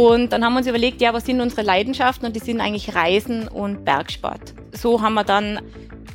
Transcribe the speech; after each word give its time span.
Und 0.00 0.32
dann 0.32 0.42
haben 0.42 0.54
wir 0.54 0.60
uns 0.60 0.66
überlegt, 0.66 1.02
ja, 1.02 1.12
was 1.12 1.26
sind 1.26 1.42
unsere 1.42 1.60
Leidenschaften? 1.60 2.24
Und 2.24 2.34
die 2.34 2.40
sind 2.40 2.58
eigentlich 2.62 2.94
Reisen 2.94 3.48
und 3.48 3.84
Bergsport. 3.84 4.54
So 4.72 5.02
haben 5.02 5.12
wir 5.12 5.24
dann 5.24 5.60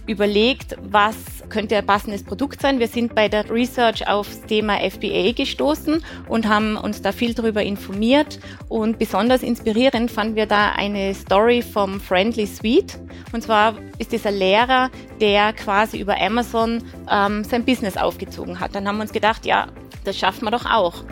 überlegt, 0.07 0.75
was 0.81 1.15
könnte 1.49 1.77
ein 1.77 1.85
passendes 1.85 2.23
Produkt 2.23 2.61
sein. 2.61 2.79
Wir 2.79 2.87
sind 2.87 3.13
bei 3.13 3.29
der 3.29 3.47
Research 3.47 4.07
aufs 4.07 4.41
Thema 4.41 4.79
FBA 4.79 5.33
gestoßen 5.33 6.03
und 6.27 6.47
haben 6.47 6.77
uns 6.77 7.03
da 7.03 7.11
viel 7.11 7.35
darüber 7.35 7.61
informiert. 7.61 8.39
Und 8.69 8.97
besonders 8.97 9.43
inspirierend 9.43 10.09
fanden 10.09 10.35
wir 10.35 10.47
da 10.47 10.71
eine 10.71 11.13
Story 11.13 11.61
vom 11.61 11.99
Friendly 11.99 12.47
Suite. 12.47 12.97
Und 13.33 13.43
zwar 13.43 13.75
ist 13.99 14.11
dieser 14.11 14.31
Lehrer, 14.31 14.89
der 15.21 15.53
quasi 15.53 15.99
über 15.99 16.19
Amazon 16.19 16.81
ähm, 17.11 17.43
sein 17.43 17.63
Business 17.63 17.97
aufgezogen 17.97 18.59
hat. 18.59 18.73
Dann 18.73 18.87
haben 18.87 18.97
wir 18.97 19.03
uns 19.03 19.13
gedacht, 19.13 19.45
ja, 19.45 19.67
das 20.05 20.17
schaffen 20.17 20.45
wir 20.45 20.51
doch 20.51 20.65
auch. 20.65 21.03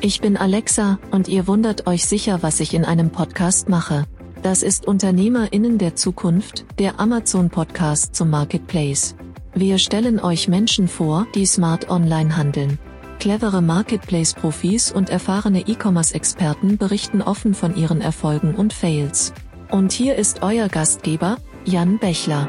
Ich 0.00 0.20
bin 0.20 0.36
Alexa 0.36 1.00
und 1.10 1.26
ihr 1.26 1.48
wundert 1.48 1.88
euch 1.88 2.06
sicher, 2.06 2.38
was 2.40 2.60
ich 2.60 2.72
in 2.72 2.84
einem 2.84 3.10
Podcast 3.10 3.68
mache. 3.68 4.04
Das 4.44 4.62
ist 4.62 4.86
Unternehmerinnen 4.86 5.76
der 5.76 5.96
Zukunft, 5.96 6.66
der 6.78 7.00
Amazon 7.00 7.50
Podcast 7.50 8.14
zum 8.14 8.30
Marketplace. 8.30 9.16
Wir 9.54 9.78
stellen 9.78 10.20
euch 10.20 10.46
Menschen 10.46 10.86
vor, 10.86 11.26
die 11.34 11.46
smart 11.46 11.90
online 11.90 12.36
handeln. 12.36 12.78
Clevere 13.18 13.60
Marketplace-Profis 13.60 14.92
und 14.92 15.10
erfahrene 15.10 15.66
E-Commerce-Experten 15.66 16.78
berichten 16.78 17.20
offen 17.20 17.52
von 17.52 17.74
ihren 17.74 18.00
Erfolgen 18.00 18.54
und 18.54 18.72
Fails. 18.72 19.32
Und 19.68 19.90
hier 19.90 20.14
ist 20.14 20.42
euer 20.42 20.68
Gastgeber, 20.68 21.38
Jan 21.64 21.98
Bechler. 21.98 22.48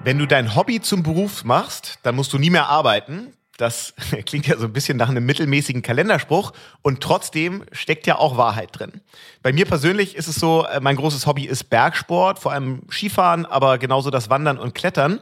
Wenn 0.00 0.18
du 0.18 0.26
dein 0.26 0.56
Hobby 0.56 0.80
zum 0.80 1.04
Beruf 1.04 1.44
machst, 1.44 2.00
dann 2.02 2.16
musst 2.16 2.32
du 2.32 2.38
nie 2.38 2.50
mehr 2.50 2.68
arbeiten. 2.68 3.32
Das 3.58 3.92
klingt 4.24 4.46
ja 4.46 4.56
so 4.56 4.64
ein 4.64 4.72
bisschen 4.72 4.96
nach 4.96 5.10
einem 5.10 5.26
mittelmäßigen 5.26 5.82
Kalenderspruch 5.82 6.52
und 6.80 7.02
trotzdem 7.02 7.64
steckt 7.72 8.06
ja 8.06 8.16
auch 8.16 8.38
Wahrheit 8.38 8.70
drin. 8.72 9.02
Bei 9.42 9.52
mir 9.52 9.66
persönlich 9.66 10.16
ist 10.16 10.28
es 10.28 10.36
so, 10.36 10.64
äh, 10.64 10.80
mein 10.80 10.96
großes 10.96 11.26
Hobby 11.26 11.44
ist 11.44 11.64
Bergsport, 11.64 12.38
vor 12.38 12.52
allem 12.52 12.82
Skifahren, 12.88 13.44
aber 13.44 13.76
genauso 13.76 14.10
das 14.10 14.30
Wandern 14.30 14.58
und 14.58 14.74
Klettern. 14.74 15.20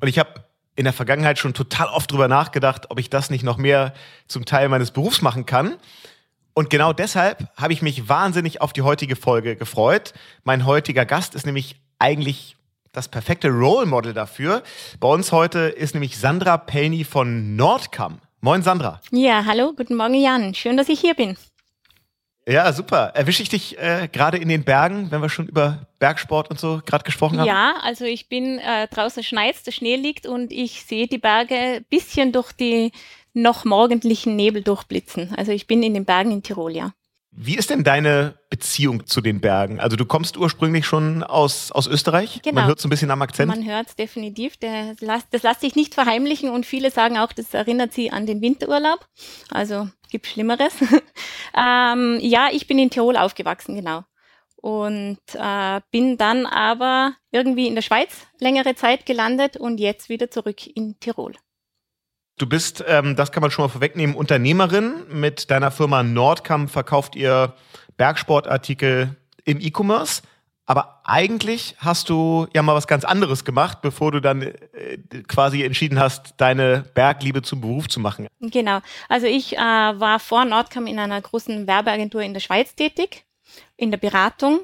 Und 0.00 0.08
ich 0.08 0.18
habe 0.18 0.44
in 0.76 0.84
der 0.84 0.92
Vergangenheit 0.92 1.38
schon 1.38 1.54
total 1.54 1.88
oft 1.88 2.10
drüber 2.10 2.28
nachgedacht, 2.28 2.90
ob 2.90 3.00
ich 3.00 3.10
das 3.10 3.30
nicht 3.30 3.44
noch 3.44 3.56
mehr 3.56 3.94
zum 4.26 4.44
Teil 4.44 4.68
meines 4.68 4.90
Berufs 4.90 5.22
machen 5.22 5.46
kann. 5.46 5.76
Und 6.54 6.70
genau 6.70 6.92
deshalb 6.92 7.48
habe 7.56 7.72
ich 7.72 7.82
mich 7.82 8.08
wahnsinnig 8.08 8.60
auf 8.60 8.72
die 8.72 8.82
heutige 8.82 9.14
Folge 9.14 9.54
gefreut. 9.54 10.14
Mein 10.42 10.66
heutiger 10.66 11.06
Gast 11.06 11.36
ist 11.36 11.46
nämlich 11.46 11.80
eigentlich 12.00 12.57
das 12.92 13.08
perfekte 13.08 13.48
Role 13.48 13.86
Model 13.86 14.14
dafür. 14.14 14.62
Bei 15.00 15.08
uns 15.08 15.32
heute 15.32 15.60
ist 15.60 15.94
nämlich 15.94 16.18
Sandra 16.18 16.56
Pelny 16.56 17.04
von 17.04 17.56
Nordcam. 17.56 18.20
Moin 18.40 18.62
Sandra. 18.62 19.00
Ja, 19.10 19.44
hallo, 19.44 19.72
guten 19.76 19.96
Morgen 19.96 20.14
Jan. 20.14 20.54
Schön, 20.54 20.76
dass 20.76 20.88
ich 20.88 21.00
hier 21.00 21.14
bin. 21.14 21.36
Ja, 22.48 22.72
super. 22.72 23.12
Erwische 23.14 23.42
ich 23.42 23.50
dich 23.50 23.78
äh, 23.78 24.08
gerade 24.10 24.38
in 24.38 24.48
den 24.48 24.64
Bergen, 24.64 25.10
wenn 25.10 25.20
wir 25.20 25.28
schon 25.28 25.48
über 25.48 25.86
Bergsport 25.98 26.50
und 26.50 26.58
so 26.58 26.80
gerade 26.86 27.04
gesprochen 27.04 27.38
haben? 27.38 27.46
Ja, 27.46 27.74
also 27.82 28.06
ich 28.06 28.30
bin 28.30 28.58
äh, 28.58 28.88
draußen 28.88 29.22
schneit, 29.22 29.66
der 29.66 29.72
Schnee 29.72 29.96
liegt 29.96 30.26
und 30.26 30.50
ich 30.50 30.84
sehe 30.84 31.08
die 31.08 31.18
Berge 31.18 31.54
ein 31.54 31.84
bisschen 31.90 32.32
durch 32.32 32.52
die 32.52 32.92
noch 33.34 33.66
morgendlichen 33.66 34.34
Nebel 34.34 34.62
durchblitzen. 34.62 35.34
Also 35.36 35.52
ich 35.52 35.66
bin 35.66 35.82
in 35.82 35.92
den 35.92 36.06
Bergen 36.06 36.30
in 36.30 36.42
Tirol, 36.42 36.74
ja. 36.74 36.92
Wie 37.40 37.56
ist 37.56 37.70
denn 37.70 37.84
deine 37.84 38.36
Beziehung 38.50 39.06
zu 39.06 39.20
den 39.20 39.40
Bergen? 39.40 39.78
Also 39.78 39.96
du 39.96 40.04
kommst 40.04 40.36
ursprünglich 40.36 40.86
schon 40.86 41.22
aus, 41.22 41.70
aus 41.70 41.86
Österreich. 41.86 42.40
Genau. 42.42 42.56
Man 42.56 42.66
hört 42.66 42.80
es 42.80 42.84
ein 42.84 42.90
bisschen 42.90 43.12
am 43.12 43.22
Akzent. 43.22 43.48
Man 43.48 43.64
hört 43.64 43.86
es 43.86 43.94
definitiv. 43.94 44.56
Der, 44.56 44.96
das 45.30 45.42
lässt 45.44 45.60
sich 45.60 45.76
nicht 45.76 45.94
verheimlichen 45.94 46.50
und 46.50 46.66
viele 46.66 46.90
sagen 46.90 47.16
auch, 47.16 47.32
das 47.32 47.54
erinnert 47.54 47.92
sie 47.92 48.10
an 48.10 48.26
den 48.26 48.40
Winterurlaub. 48.40 49.06
Also 49.50 49.88
gibt 50.10 50.26
Schlimmeres. 50.26 50.74
ähm, 51.56 52.18
ja, 52.20 52.48
ich 52.50 52.66
bin 52.66 52.76
in 52.80 52.90
Tirol 52.90 53.16
aufgewachsen, 53.16 53.76
genau. 53.76 54.02
Und 54.56 55.20
äh, 55.34 55.80
bin 55.92 56.18
dann 56.18 56.44
aber 56.44 57.14
irgendwie 57.30 57.68
in 57.68 57.76
der 57.76 57.82
Schweiz 57.82 58.26
längere 58.40 58.74
Zeit 58.74 59.06
gelandet 59.06 59.56
und 59.56 59.78
jetzt 59.78 60.08
wieder 60.08 60.28
zurück 60.28 60.66
in 60.66 60.98
Tirol. 60.98 61.34
Du 62.38 62.46
bist, 62.46 62.84
ähm, 62.86 63.16
das 63.16 63.32
kann 63.32 63.40
man 63.40 63.50
schon 63.50 63.64
mal 63.64 63.68
vorwegnehmen, 63.68 64.14
Unternehmerin. 64.14 65.04
Mit 65.10 65.50
deiner 65.50 65.72
Firma 65.72 66.04
Nordkamp 66.04 66.70
verkauft 66.70 67.16
ihr 67.16 67.54
Bergsportartikel 67.96 69.16
im 69.44 69.60
E-Commerce. 69.60 70.22
Aber 70.64 71.00
eigentlich 71.02 71.74
hast 71.78 72.10
du 72.10 72.46
ja 72.54 72.62
mal 72.62 72.74
was 72.74 72.86
ganz 72.86 73.04
anderes 73.04 73.46
gemacht, 73.46 73.80
bevor 73.80 74.12
du 74.12 74.20
dann 74.20 74.42
äh, 74.42 74.54
quasi 75.26 75.62
entschieden 75.64 75.98
hast, 75.98 76.34
deine 76.36 76.84
Bergliebe 76.92 77.40
zum 77.40 77.62
Beruf 77.62 77.88
zu 77.88 78.00
machen. 78.00 78.26
Genau. 78.40 78.80
Also 79.08 79.26
ich 79.26 79.56
äh, 79.56 79.58
war 79.58 80.20
vor 80.20 80.44
Nordcam 80.44 80.86
in 80.86 80.98
einer 80.98 81.20
großen 81.20 81.66
Werbeagentur 81.66 82.20
in 82.20 82.34
der 82.34 82.40
Schweiz 82.40 82.74
tätig, 82.74 83.24
in 83.76 83.90
der 83.90 83.98
Beratung 83.98 84.60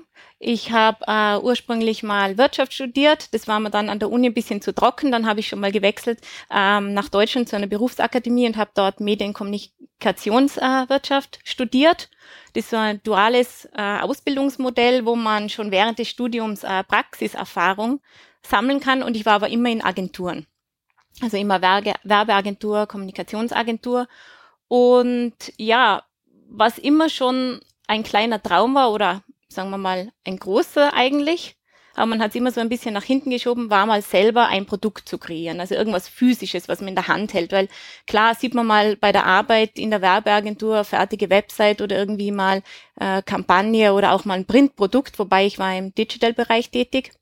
ich 0.46 0.72
habe 0.72 0.98
äh, 1.06 1.38
ursprünglich 1.42 2.02
mal 2.02 2.36
Wirtschaft 2.36 2.74
studiert. 2.74 3.32
Das 3.32 3.48
war 3.48 3.60
mir 3.60 3.70
dann 3.70 3.88
an 3.88 3.98
der 3.98 4.10
Uni 4.10 4.28
ein 4.28 4.34
bisschen 4.34 4.60
zu 4.60 4.74
trocken. 4.74 5.10
Dann 5.10 5.26
habe 5.26 5.40
ich 5.40 5.48
schon 5.48 5.60
mal 5.60 5.72
gewechselt 5.72 6.20
ähm, 6.50 6.92
nach 6.92 7.08
Deutschland 7.08 7.48
zu 7.48 7.56
einer 7.56 7.66
Berufsakademie 7.66 8.46
und 8.46 8.58
habe 8.58 8.72
dort 8.74 9.00
Medienkommunikationswirtschaft 9.00 11.36
äh, 11.36 11.38
studiert. 11.44 12.10
Das 12.52 12.72
war 12.72 12.82
ein 12.82 13.02
duales 13.02 13.70
äh, 13.74 14.00
Ausbildungsmodell, 14.00 15.06
wo 15.06 15.16
man 15.16 15.48
schon 15.48 15.70
während 15.70 15.98
des 15.98 16.10
Studiums 16.10 16.62
äh, 16.62 16.84
Praxiserfahrung 16.84 18.02
sammeln 18.42 18.80
kann. 18.80 19.02
Und 19.02 19.16
ich 19.16 19.24
war 19.24 19.36
aber 19.36 19.48
immer 19.48 19.70
in 19.70 19.82
Agenturen. 19.82 20.46
Also 21.22 21.38
immer 21.38 21.62
Werbe 21.62 21.94
Werbeagentur, 22.02 22.86
Kommunikationsagentur. 22.86 24.08
Und 24.68 25.54
ja, 25.56 26.02
was 26.50 26.76
immer 26.76 27.08
schon 27.08 27.62
ein 27.86 28.02
kleiner 28.02 28.42
Traum 28.42 28.74
war 28.74 28.92
oder 28.92 29.22
sagen 29.48 29.70
wir 29.70 29.78
mal, 29.78 30.12
ein 30.24 30.38
großer 30.38 30.92
eigentlich. 30.94 31.56
Aber 31.96 32.06
man 32.06 32.20
hat 32.20 32.30
es 32.30 32.34
immer 32.34 32.50
so 32.50 32.60
ein 32.60 32.68
bisschen 32.68 32.92
nach 32.92 33.04
hinten 33.04 33.30
geschoben, 33.30 33.70
war 33.70 33.86
mal 33.86 34.02
selber 34.02 34.48
ein 34.48 34.66
Produkt 34.66 35.08
zu 35.08 35.16
kreieren, 35.16 35.60
also 35.60 35.76
irgendwas 35.76 36.08
Physisches, 36.08 36.68
was 36.68 36.80
man 36.80 36.88
in 36.88 36.96
der 36.96 37.06
Hand 37.06 37.34
hält. 37.34 37.52
Weil 37.52 37.68
klar 38.08 38.34
sieht 38.34 38.52
man 38.52 38.66
mal 38.66 38.96
bei 38.96 39.12
der 39.12 39.26
Arbeit 39.26 39.78
in 39.78 39.90
der 39.90 40.02
Werbeagentur 40.02 40.82
fertige 40.82 41.30
Website 41.30 41.80
oder 41.80 41.96
irgendwie 41.96 42.32
mal 42.32 42.62
äh, 42.98 43.22
Kampagne 43.22 43.94
oder 43.94 44.12
auch 44.12 44.24
mal 44.24 44.34
ein 44.34 44.46
Printprodukt, 44.46 45.20
wobei 45.20 45.46
ich 45.46 45.60
war 45.60 45.76
im 45.76 45.94
Digital-Bereich 45.94 46.70
tätig. 46.70 47.12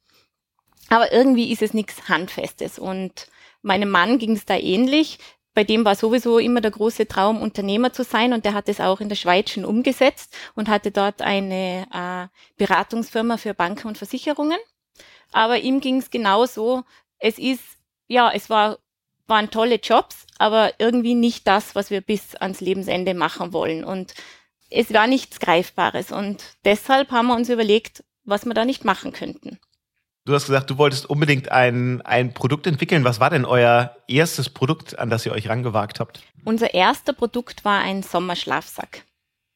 Aber 0.89 1.13
irgendwie 1.13 1.53
ist 1.53 1.63
es 1.63 1.75
nichts 1.75 2.09
Handfestes. 2.09 2.79
Und 2.79 3.29
meinem 3.61 3.91
Mann 3.91 4.19
ging 4.19 4.33
es 4.33 4.47
da 4.47 4.57
ähnlich 4.57 5.19
bei 5.55 5.65
dem 5.65 5.85
war 5.85 5.95
sowieso 5.95 6.39
immer 6.39 6.61
der 6.61 6.71
große 6.71 7.07
Traum, 7.07 7.43
Unternehmer 7.43 7.93
zu 7.93 8.05
sein 8.05 8.33
und 8.33 8.45
der 8.45 8.55
hat 8.55 8.69
es 8.69 8.81
auch 8.81 9.01
in 9.01 9.09
der 9.09 9.17
Schweiz 9.17 9.51
schon 9.51 9.65
umgesetzt 9.65 10.35
und 10.55 10.69
hatte 10.69 10.91
dort 10.91 11.21
eine 11.21 11.87
äh, 11.93 12.29
Beratungsfirma 12.57 13.37
für 13.37 13.53
Banken 13.53 13.89
und 13.89 13.99
Versicherungen. 13.99 14.59
Aber 15.31 15.59
ihm 15.59 15.81
ging 15.81 15.99
es 15.99 16.11
genauso. 16.11 16.85
Es 17.19 17.39
ist, 17.39 17.63
ja, 18.09 18.31
es 18.33 18.49
war, 18.51 18.79
waren 19.27 19.51
tolle 19.51 19.77
Jobs, 19.77 20.27
aber 20.39 20.73
irgendwie 20.79 21.15
nicht 21.15 21.47
das, 21.47 21.75
was 21.75 21.91
wir 21.91 22.01
bis 22.01 22.35
ans 22.35 22.61
Lebensende 22.61 23.15
machen 23.15 23.53
wollen. 23.53 23.85
Und 23.85 24.15
es 24.71 24.93
war 24.93 25.07
nichts 25.07 25.39
Greifbares. 25.39 26.13
Und 26.13 26.43
deshalb 26.65 27.11
haben 27.11 27.29
wir 27.29 27.37
uns 27.37 27.49
überlegt, 27.49 28.05
was 28.25 28.47
wir 28.47 28.55
da 28.55 28.65
nicht 28.65 28.85
machen 28.85 29.13
könnten. 29.13 29.59
Du 30.25 30.35
hast 30.35 30.47
gesagt, 30.47 30.71
du 30.71 30.79
wolltest 30.79 31.11
unbedingt 31.11 31.51
ein, 31.51 32.01
ein 32.03 32.33
Produkt 32.33 32.69
entwickeln. 32.69 33.03
Was 33.03 33.19
war 33.19 33.31
denn 33.31 33.45
euer 33.45 33.97
erstes 34.07 34.49
Produkt, 34.49 34.97
an 34.99 35.11
das 35.11 35.27
ihr 35.27 35.33
euch 35.33 35.49
rangewagt 35.49 35.99
habt? 35.99 36.23
Unser 36.45 36.75
erster 36.75 37.13
Produkt 37.13 37.65
war 37.65 37.81
ein 37.81 38.05
Sommerschlafsack. 38.05 39.03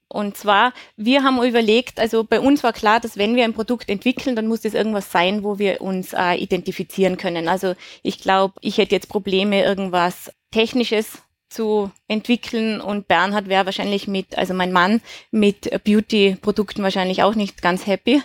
Und 0.08 0.36
zwar, 0.36 0.72
wir 0.96 1.22
haben 1.22 1.42
überlegt, 1.42 2.00
also 2.00 2.24
bei 2.24 2.40
uns 2.40 2.62
war 2.64 2.72
klar, 2.72 3.00
dass 3.00 3.16
wenn 3.16 3.36
wir 3.36 3.44
ein 3.44 3.54
Produkt 3.54 3.88
entwickeln, 3.88 4.34
dann 4.34 4.46
muss 4.46 4.62
das 4.62 4.74
irgendwas 4.74 5.10
sein, 5.12 5.44
wo 5.44 5.58
wir 5.58 5.80
uns 5.80 6.12
äh, 6.12 6.34
identifizieren 6.34 7.16
können. 7.16 7.48
Also 7.48 7.74
ich 8.02 8.20
glaube, 8.20 8.54
ich 8.60 8.78
hätte 8.78 8.94
jetzt 8.94 9.08
Probleme, 9.08 9.64
irgendwas 9.64 10.32
Technisches 10.50 11.18
zu 11.48 11.90
entwickeln 12.08 12.80
und 12.80 13.08
Bernhard 13.08 13.48
wäre 13.48 13.66
wahrscheinlich 13.66 14.08
mit, 14.08 14.36
also 14.36 14.52
mein 14.52 14.72
Mann, 14.72 15.00
mit 15.30 15.70
Beauty-Produkten 15.84 16.82
wahrscheinlich 16.82 17.22
auch 17.22 17.34
nicht 17.34 17.62
ganz 17.62 17.86
happy. 17.86 18.22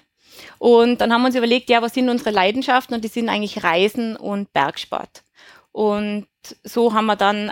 Und 0.60 1.02
dann 1.02 1.14
haben 1.14 1.22
wir 1.22 1.28
uns 1.28 1.36
überlegt, 1.36 1.70
ja, 1.70 1.82
was 1.82 1.94
sind 1.94 2.10
unsere 2.10 2.32
Leidenschaften? 2.32 2.96
Und 2.96 3.04
die 3.04 3.10
sind 3.10 3.30
eigentlich 3.30 3.64
Reisen 3.64 4.16
und 4.16 4.52
Bergsport. 4.54 5.24
Und 5.72 6.28
so 6.64 6.94
haben 6.94 7.06
wir 7.06 7.16
dann 7.16 7.52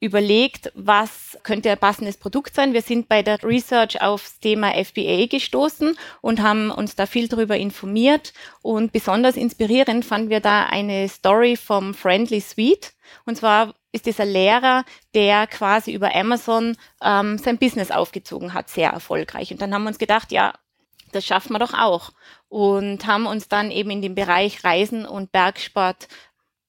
überlegt, 0.00 0.70
was 0.74 1.36
könnte 1.42 1.70
ein 1.70 1.78
passendes 1.78 2.16
Produkt 2.16 2.54
sein. 2.54 2.72
Wir 2.72 2.82
sind 2.82 3.08
bei 3.08 3.22
der 3.22 3.42
Research 3.42 4.00
aufs 4.00 4.38
Thema 4.38 4.72
FBA 4.72 5.26
gestoßen 5.26 5.96
und 6.20 6.40
haben 6.40 6.70
uns 6.70 6.94
da 6.94 7.06
viel 7.06 7.26
darüber 7.26 7.56
informiert. 7.56 8.32
Und 8.62 8.92
besonders 8.92 9.36
inspirierend 9.36 10.04
fanden 10.04 10.30
wir 10.30 10.40
da 10.40 10.66
eine 10.66 11.08
Story 11.08 11.56
vom 11.56 11.94
Friendly 11.94 12.40
Suite. 12.40 12.92
Und 13.26 13.36
zwar 13.36 13.74
ist 13.90 14.06
dieser 14.06 14.24
Lehrer, 14.24 14.84
der 15.14 15.46
quasi 15.48 15.92
über 15.92 16.14
Amazon 16.14 16.76
ähm, 17.02 17.38
sein 17.38 17.58
Business 17.58 17.90
aufgezogen 17.90 18.54
hat, 18.54 18.68
sehr 18.68 18.90
erfolgreich. 18.90 19.50
Und 19.50 19.60
dann 19.60 19.74
haben 19.74 19.82
wir 19.82 19.88
uns 19.88 19.98
gedacht, 19.98 20.30
ja, 20.30 20.52
das 21.12 21.24
schaffen 21.24 21.52
wir 21.52 21.58
doch 21.58 21.74
auch. 21.74 22.10
Und 22.48 23.06
haben 23.06 23.26
uns 23.26 23.48
dann 23.48 23.70
eben 23.70 23.90
in 23.90 24.02
dem 24.02 24.14
Bereich 24.14 24.64
Reisen 24.64 25.06
und 25.06 25.32
Bergsport 25.32 26.08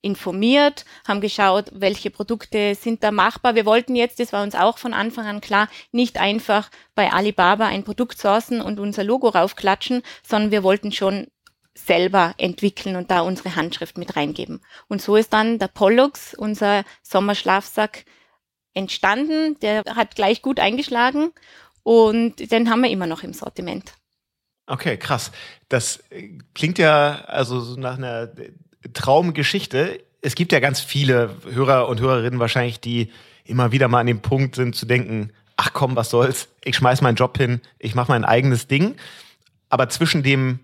informiert, 0.02 0.86
haben 1.08 1.22
geschaut, 1.22 1.72
welche 1.74 2.10
Produkte 2.10 2.76
sind 2.76 3.04
da 3.04 3.12
machbar. 3.12 3.56
Wir 3.56 3.66
wollten 3.66 3.96
jetzt, 3.96 4.20
das 4.20 4.32
war 4.32 4.44
uns 4.44 4.56
auch 4.56 4.78
von 4.78 4.94
Anfang 4.94 5.26
an 5.26 5.42
klar, 5.42 5.68
nicht 5.92 6.18
einfach 6.18 6.70
bei 6.96 7.12
Alibaba 7.12 7.68
ein 7.68 7.84
Produkt 7.84 8.18
sourcen 8.18 8.62
und 8.62 8.80
unser 8.80 9.04
Logo 9.04 9.28
raufklatschen, 9.28 10.02
sondern 10.24 10.52
wir 10.52 10.64
wollten 10.64 10.92
schon 10.92 11.28
selber 11.76 12.34
entwickeln 12.38 12.96
und 12.96 13.12
da 13.12 13.22
unsere 13.22 13.56
Handschrift 13.56 13.98
mit 13.98 14.16
reingeben. 14.16 14.62
Und 14.88 15.02
so 15.02 15.16
ist 15.16 15.34
dann 15.34 15.60
der 15.60 15.68
Pollux, 15.68 16.34
unser 16.34 16.84
Sommerschlafsack, 17.04 18.06
entstanden. 18.74 19.58
Der 19.60 19.84
hat 19.96 20.16
gleich 20.16 20.42
gut 20.42 20.60
eingeschlagen 20.60 21.32
und 21.84 22.52
den 22.52 22.70
haben 22.70 22.82
wir 22.82 22.90
immer 22.90 23.08
noch 23.08 23.24
im 23.24 23.34
Sortiment. 23.34 23.94
Okay, 24.70 24.98
krass. 24.98 25.32
Das 25.68 26.04
klingt 26.54 26.78
ja 26.78 27.24
also 27.26 27.60
so 27.60 27.80
nach 27.80 27.98
einer 27.98 28.30
Traumgeschichte. 28.94 30.00
Es 30.22 30.36
gibt 30.36 30.52
ja 30.52 30.60
ganz 30.60 30.80
viele 30.80 31.36
Hörer 31.52 31.88
und 31.88 32.00
Hörerinnen 32.00 32.40
wahrscheinlich, 32.40 32.80
die 32.80 33.12
immer 33.46 33.72
wieder 33.72 33.88
mal 33.88 34.02
an 34.02 34.08
dem 34.08 34.22
Punkt 34.22 34.56
sind 34.56 34.76
zu 34.76 34.86
denken, 34.86 35.32
ach 35.58 35.74
komm, 35.74 35.96
was 35.96 36.12
soll's, 36.12 36.50
ich 36.64 36.76
schmeiß 36.76 37.02
meinen 37.02 37.16
Job 37.16 37.36
hin, 37.38 37.62
ich 37.80 37.96
mache 37.96 38.12
mein 38.12 38.24
eigenes 38.24 38.68
Ding. 38.68 38.96
Aber 39.70 39.90
zwischen 39.90 40.22
dem 40.22 40.60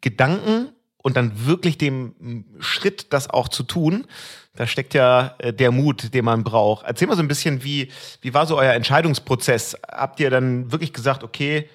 Gedanken 0.00 0.70
und 0.98 1.16
dann 1.16 1.46
wirklich 1.46 1.78
dem 1.78 2.44
Schritt, 2.58 3.12
das 3.12 3.30
auch 3.30 3.48
zu 3.48 3.62
tun, 3.62 4.08
da 4.56 4.66
steckt 4.66 4.92
ja 4.92 5.36
äh, 5.38 5.52
der 5.52 5.70
Mut, 5.70 6.12
den 6.14 6.24
man 6.24 6.42
braucht. 6.42 6.84
Erzähl 6.84 7.06
mal 7.06 7.14
so 7.14 7.22
ein 7.22 7.28
bisschen, 7.28 7.62
wie, 7.62 7.92
wie 8.22 8.34
war 8.34 8.46
so 8.46 8.58
euer 8.58 8.72
Entscheidungsprozess? 8.72 9.76
Habt 9.88 10.18
ihr 10.18 10.30
dann 10.30 10.72
wirklich 10.72 10.92
gesagt, 10.92 11.22
okay, 11.22 11.68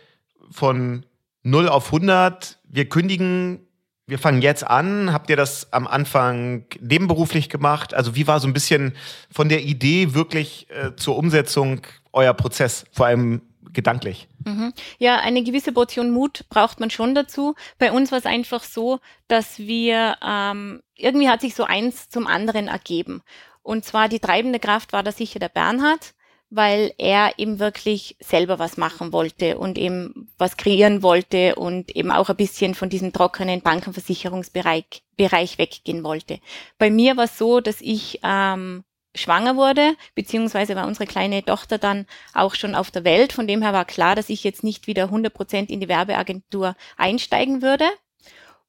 von 0.49 1.05
0 1.43 1.69
auf 1.69 1.87
100, 1.87 2.59
wir 2.69 2.87
kündigen 2.89 3.67
wir 4.11 4.19
fangen 4.19 4.41
jetzt 4.41 4.67
an. 4.67 5.13
Habt 5.13 5.29
ihr 5.29 5.37
das 5.37 5.71
am 5.71 5.87
Anfang 5.87 6.65
nebenberuflich 6.81 7.49
gemacht? 7.49 7.93
Also 7.93 8.13
wie 8.13 8.27
war 8.27 8.39
so 8.41 8.47
ein 8.47 8.53
bisschen 8.53 8.93
von 9.31 9.47
der 9.47 9.63
Idee 9.63 10.13
wirklich 10.13 10.67
äh, 10.69 10.95
zur 10.97 11.17
Umsetzung 11.17 11.81
euer 12.11 12.33
Prozess, 12.33 12.83
vor 12.91 13.05
allem 13.05 13.41
gedanklich? 13.71 14.27
Mhm. 14.45 14.73
Ja, 14.97 15.21
eine 15.21 15.43
gewisse 15.43 15.71
Portion 15.71 16.11
Mut 16.11 16.45
braucht 16.49 16.81
man 16.81 16.89
schon 16.89 17.15
dazu. 17.15 17.55
Bei 17.77 17.91
uns 17.93 18.11
war 18.11 18.19
es 18.19 18.25
einfach 18.25 18.63
so, 18.63 18.99
dass 19.29 19.59
wir 19.59 20.17
ähm, 20.21 20.81
irgendwie 20.95 21.29
hat 21.29 21.39
sich 21.39 21.55
so 21.55 21.63
eins 21.63 22.09
zum 22.09 22.27
anderen 22.27 22.67
ergeben. 22.67 23.21
Und 23.63 23.85
zwar 23.85 24.09
die 24.09 24.19
treibende 24.19 24.59
Kraft 24.59 24.91
war 24.91 25.03
da 25.03 25.13
sicher 25.13 25.39
der 25.39 25.49
Bernhard 25.49 26.13
weil 26.51 26.93
er 26.97 27.39
eben 27.39 27.59
wirklich 27.59 28.17
selber 28.19 28.59
was 28.59 28.75
machen 28.75 29.13
wollte 29.13 29.57
und 29.57 29.77
eben 29.77 30.29
was 30.37 30.57
kreieren 30.57 31.01
wollte 31.01 31.55
und 31.55 31.95
eben 31.95 32.11
auch 32.11 32.29
ein 32.29 32.35
bisschen 32.35 32.75
von 32.75 32.89
diesem 32.89 33.13
trockenen 33.13 33.61
Bankenversicherungsbereich 33.61 35.03
Bereich 35.15 35.57
weggehen 35.57 36.03
wollte. 36.03 36.39
Bei 36.77 36.89
mir 36.89 37.15
war 37.15 37.25
es 37.25 37.37
so, 37.37 37.61
dass 37.61 37.79
ich 37.79 38.19
ähm, 38.23 38.83
schwanger 39.15 39.55
wurde, 39.55 39.95
beziehungsweise 40.15 40.75
war 40.75 40.87
unsere 40.87 41.05
kleine 41.05 41.43
Tochter 41.43 41.77
dann 41.77 42.05
auch 42.33 42.55
schon 42.55 42.75
auf 42.75 42.91
der 42.91 43.03
Welt. 43.03 43.31
Von 43.31 43.47
dem 43.47 43.61
her 43.61 43.71
war 43.71 43.85
klar, 43.85 44.15
dass 44.15 44.29
ich 44.29 44.43
jetzt 44.43 44.63
nicht 44.63 44.87
wieder 44.87 45.03
100 45.03 45.33
Prozent 45.33 45.69
in 45.69 45.79
die 45.79 45.87
Werbeagentur 45.87 46.75
einsteigen 46.97 47.61
würde. 47.61 47.85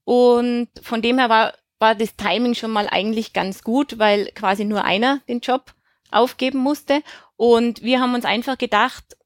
Und 0.05 0.69
von 0.83 1.03
dem 1.03 1.19
her 1.19 1.29
war, 1.29 1.55
war 1.79 1.95
das 1.95 2.17
Timing 2.17 2.55
schon 2.55 2.71
mal 2.71 2.89
eigentlich 2.89 3.33
ganz 3.33 3.63
gut, 3.63 3.99
weil 3.99 4.27
quasi 4.35 4.65
nur 4.65 4.85
einer 4.85 5.21
den 5.29 5.41
Job 5.41 5.75
aufgeben 6.13 6.59
musste. 6.59 7.03
Und 7.43 7.83
wir 7.83 7.99
haben 7.99 8.15
uns 8.15 8.25
einfach 8.25 8.57
gedacht, 8.57 9.17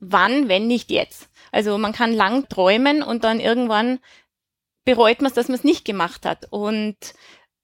wann, 0.00 0.48
wenn 0.48 0.66
nicht 0.66 0.90
jetzt? 0.90 1.28
Also 1.52 1.78
man 1.78 1.92
kann 1.92 2.12
lang 2.12 2.48
träumen 2.48 3.04
und 3.04 3.22
dann 3.22 3.38
irgendwann 3.38 4.00
bereut 4.84 5.20
man 5.20 5.28
es, 5.28 5.34
dass 5.34 5.46
man 5.46 5.58
es 5.58 5.62
nicht 5.62 5.84
gemacht 5.84 6.26
hat. 6.26 6.48
Und 6.50 6.96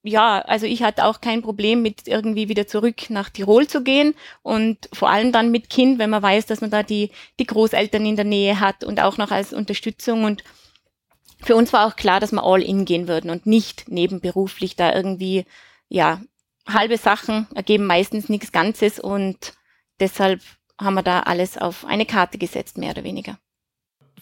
ja, 0.05 0.39
also 0.39 0.67
ich 0.67 0.85
hatte 0.85 1.05
auch 1.05 1.21
kein 1.21 1.43
Problem 1.43 1.83
mit 1.83 2.07
irgendwie 2.07 2.49
wieder 2.49 2.69
zurück 2.69 3.11
nach 3.11 3.29
Tirol 3.29 3.67
zu 3.67 3.83
gehen 3.83 4.15
und 4.43 4.89
vor 4.93 5.11
allem 5.11 5.33
dann 5.33 5.51
mit 5.51 5.69
Kind, 5.69 5.99
wenn 5.99 6.11
man 6.11 6.23
weiß, 6.23 6.47
dass 6.47 6.61
man 6.61 6.71
da 6.71 6.85
die, 6.85 7.11
die 7.41 7.47
Großeltern 7.47 8.07
in 8.07 8.15
der 8.15 8.25
Nähe 8.25 8.61
hat 8.61 8.85
und 8.85 9.01
auch 9.01 9.17
noch 9.17 9.33
als 9.33 9.53
Unterstützung 9.53 10.23
und 10.23 10.45
für 11.43 11.57
uns 11.57 11.73
war 11.73 11.89
auch 11.89 11.97
klar, 11.97 12.21
dass 12.21 12.31
wir 12.31 12.45
all 12.45 12.63
in 12.63 12.85
gehen 12.85 13.09
würden 13.09 13.31
und 13.31 13.47
nicht 13.47 13.89
nebenberuflich 13.89 14.77
da 14.77 14.95
irgendwie, 14.95 15.45
ja, 15.89 16.23
halbe 16.69 16.99
Sachen 16.99 17.49
ergeben 17.53 17.87
meistens 17.87 18.29
nichts 18.29 18.53
Ganzes 18.53 19.01
und 19.01 19.58
deshalb 20.01 20.41
haben 20.81 20.95
wir 20.95 21.03
da 21.03 21.21
alles 21.21 21.59
auf 21.59 21.85
eine 21.85 22.07
Karte 22.07 22.39
gesetzt, 22.39 22.79
mehr 22.79 22.91
oder 22.91 23.05
weniger. 23.05 23.39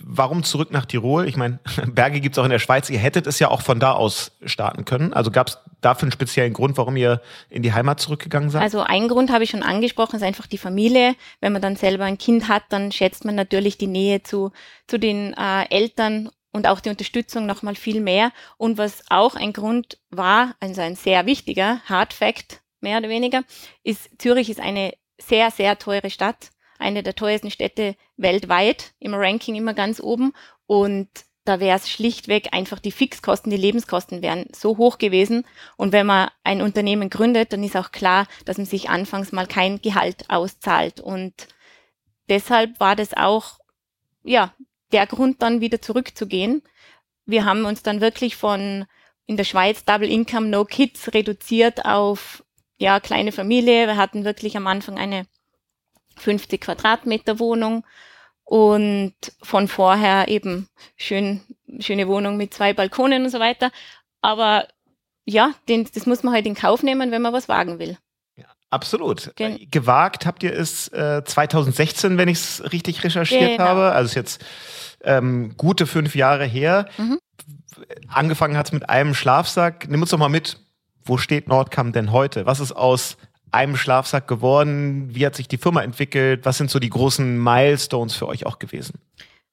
Warum 0.00 0.42
zurück 0.42 0.70
nach 0.72 0.84
Tirol? 0.84 1.26
Ich 1.26 1.36
meine, 1.36 1.58
Berge 1.86 2.20
gibt 2.20 2.36
es 2.36 2.38
auch 2.38 2.44
in 2.44 2.50
der 2.50 2.58
Schweiz. 2.58 2.90
Ihr 2.90 2.98
hättet 2.98 3.26
es 3.26 3.38
ja 3.38 3.48
auch 3.48 3.62
von 3.62 3.80
da 3.80 3.92
aus 3.92 4.32
starten 4.44 4.84
können. 4.84 5.12
Also 5.12 5.30
gab 5.30 5.48
es 5.48 5.58
dafür 5.80 6.04
einen 6.04 6.12
speziellen 6.12 6.52
Grund, 6.52 6.76
warum 6.76 6.96
ihr 6.96 7.20
in 7.48 7.62
die 7.62 7.72
Heimat 7.72 8.00
zurückgegangen 8.00 8.50
seid? 8.50 8.62
Also 8.62 8.80
ein 8.80 9.08
Grund 9.08 9.30
habe 9.30 9.44
ich 9.44 9.50
schon 9.50 9.62
angesprochen, 9.62 10.16
ist 10.16 10.22
einfach 10.22 10.46
die 10.46 10.58
Familie. 10.58 11.14
Wenn 11.40 11.52
man 11.52 11.62
dann 11.62 11.76
selber 11.76 12.04
ein 12.04 12.18
Kind 12.18 12.48
hat, 12.48 12.64
dann 12.70 12.92
schätzt 12.92 13.24
man 13.24 13.34
natürlich 13.34 13.78
die 13.78 13.86
Nähe 13.86 14.22
zu, 14.22 14.52
zu 14.86 14.98
den 14.98 15.34
äh, 15.34 15.68
Eltern 15.70 16.30
und 16.52 16.66
auch 16.66 16.80
die 16.80 16.90
Unterstützung 16.90 17.46
nochmal 17.46 17.74
viel 17.74 18.00
mehr. 18.00 18.32
Und 18.56 18.78
was 18.78 19.04
auch 19.10 19.34
ein 19.34 19.52
Grund 19.52 19.98
war, 20.10 20.54
also 20.60 20.80
ein 20.80 20.96
sehr 20.96 21.26
wichtiger 21.26 21.80
Hard 21.86 22.12
Fact, 22.12 22.62
mehr 22.80 22.98
oder 22.98 23.08
weniger, 23.08 23.42
ist 23.82 24.10
Zürich 24.18 24.50
ist 24.50 24.60
eine 24.60 24.92
sehr, 25.18 25.50
sehr 25.50 25.78
teure 25.78 26.10
Stadt, 26.10 26.50
eine 26.78 27.02
der 27.02 27.14
teuersten 27.14 27.50
Städte 27.50 27.96
weltweit, 28.16 28.92
im 28.98 29.14
Ranking 29.14 29.54
immer 29.54 29.74
ganz 29.74 30.00
oben. 30.00 30.32
Und 30.66 31.08
da 31.44 31.60
wäre 31.60 31.76
es 31.76 31.88
schlichtweg 31.88 32.48
einfach 32.52 32.80
die 32.80 32.90
Fixkosten, 32.90 33.50
die 33.50 33.56
Lebenskosten 33.56 34.20
wären 34.20 34.46
so 34.54 34.76
hoch 34.76 34.98
gewesen. 34.98 35.46
Und 35.76 35.92
wenn 35.92 36.06
man 36.06 36.28
ein 36.42 36.60
Unternehmen 36.60 37.08
gründet, 37.08 37.52
dann 37.52 37.62
ist 37.62 37.76
auch 37.76 37.92
klar, 37.92 38.26
dass 38.44 38.58
man 38.58 38.66
sich 38.66 38.90
anfangs 38.90 39.32
mal 39.32 39.46
kein 39.46 39.80
Gehalt 39.80 40.28
auszahlt. 40.28 41.00
Und 41.00 41.48
deshalb 42.28 42.78
war 42.80 42.96
das 42.96 43.14
auch, 43.14 43.60
ja, 44.24 44.54
der 44.92 45.06
Grund 45.06 45.40
dann 45.40 45.60
wieder 45.60 45.80
zurückzugehen. 45.80 46.62
Wir 47.26 47.44
haben 47.44 47.64
uns 47.64 47.82
dann 47.82 48.00
wirklich 48.00 48.36
von 48.36 48.86
in 49.26 49.36
der 49.36 49.44
Schweiz 49.44 49.84
Double 49.84 50.08
Income 50.08 50.48
No 50.48 50.64
Kids 50.64 51.12
reduziert 51.12 51.84
auf 51.84 52.44
ja, 52.78 53.00
kleine 53.00 53.32
Familie. 53.32 53.86
Wir 53.86 53.96
hatten 53.96 54.24
wirklich 54.24 54.56
am 54.56 54.66
Anfang 54.66 54.98
eine 54.98 55.26
50 56.16 56.60
Quadratmeter 56.60 57.38
Wohnung 57.38 57.84
und 58.44 59.14
von 59.42 59.68
vorher 59.68 60.28
eben 60.28 60.68
schön, 60.96 61.40
schöne 61.80 62.08
Wohnung 62.08 62.36
mit 62.36 62.54
zwei 62.54 62.72
Balkonen 62.72 63.24
und 63.24 63.30
so 63.30 63.40
weiter. 63.40 63.70
Aber 64.20 64.68
ja, 65.24 65.52
den, 65.68 65.88
das 65.92 66.06
muss 66.06 66.22
man 66.22 66.34
halt 66.34 66.46
in 66.46 66.54
Kauf 66.54 66.82
nehmen, 66.82 67.10
wenn 67.10 67.22
man 67.22 67.32
was 67.32 67.48
wagen 67.48 67.78
will. 67.78 67.98
Absolut. 68.70 69.32
Gen 69.36 69.60
äh, 69.60 69.66
Gewagt 69.66 70.26
habt 70.26 70.42
ihr 70.42 70.52
es 70.52 70.88
äh, 70.88 71.22
2016, 71.24 72.18
wenn 72.18 72.28
ich 72.28 72.38
es 72.38 72.72
richtig 72.72 73.02
recherchiert 73.04 73.52
genau. 73.52 73.64
habe. 73.64 73.92
Also 73.92 74.08
ist 74.08 74.14
jetzt 74.14 74.44
ähm, 75.02 75.54
gute 75.56 75.86
fünf 75.86 76.14
Jahre 76.14 76.44
her. 76.44 76.86
Mhm. 76.98 77.18
Angefangen 78.08 78.56
hat 78.56 78.66
es 78.66 78.72
mit 78.72 78.88
einem 78.88 79.14
Schlafsack. 79.14 79.88
Nimm 79.88 80.00
uns 80.00 80.10
doch 80.10 80.18
mal 80.18 80.28
mit, 80.28 80.58
wo 81.06 81.16
steht 81.16 81.48
Nordcam 81.48 81.92
denn 81.92 82.12
heute? 82.12 82.46
Was 82.46 82.60
ist 82.60 82.72
aus 82.72 83.16
einem 83.50 83.76
Schlafsack 83.76 84.28
geworden? 84.28 85.14
Wie 85.14 85.24
hat 85.24 85.34
sich 85.34 85.48
die 85.48 85.58
Firma 85.58 85.82
entwickelt? 85.82 86.44
Was 86.44 86.58
sind 86.58 86.70
so 86.70 86.78
die 86.78 86.90
großen 86.90 87.42
Milestones 87.42 88.14
für 88.14 88.28
euch 88.28 88.46
auch 88.46 88.58
gewesen? 88.58 89.00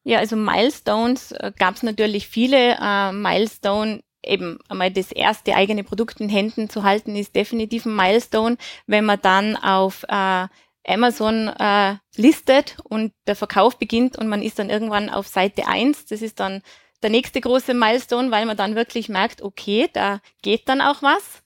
Ja, 0.04 0.20
also 0.20 0.36
Milestones 0.36 1.32
äh, 1.32 1.52
gab 1.58 1.76
es 1.76 1.84
natürlich 1.84 2.28
viele. 2.28 2.78
Äh, 2.80 3.12
Milestone 3.14 4.02
eben 4.26 4.60
einmal 4.70 4.92
das 4.92 5.12
erste 5.12 5.56
eigene 5.56 5.84
Produkt 5.84 6.20
in 6.22 6.30
Händen 6.30 6.70
zu 6.70 6.84
halten, 6.84 7.16
ist 7.16 7.36
definitiv 7.36 7.86
ein 7.86 7.96
Milestone. 7.96 8.58
Wenn 8.88 9.06
man 9.06 9.20
dann 9.22 9.56
auf 9.56 10.04
äh, 10.08 10.48
Amazon 10.86 11.48
äh, 11.48 11.96
listet 12.16 12.78
und 12.84 13.14
der 13.28 13.36
Verkauf 13.36 13.78
beginnt 13.78 14.18
und 14.18 14.28
man 14.28 14.42
ist 14.42 14.60
dann 14.60 14.70
irgendwann 14.70 15.10
auf 15.10 15.28
Seite 15.28 15.68
eins, 15.68 16.06
das 16.06 16.22
ist 16.22 16.40
dann 16.40 16.62
der 17.02 17.10
nächste 17.10 17.42
große 17.42 17.74
Milestone, 17.74 18.32
weil 18.32 18.46
man 18.46 18.58
dann 18.58 18.76
wirklich 18.76 19.10
merkt, 19.10 19.42
okay, 19.42 19.90
da 19.92 20.20
geht 20.42 20.68
dann 20.70 20.82
auch 20.82 21.02
was. 21.02 21.43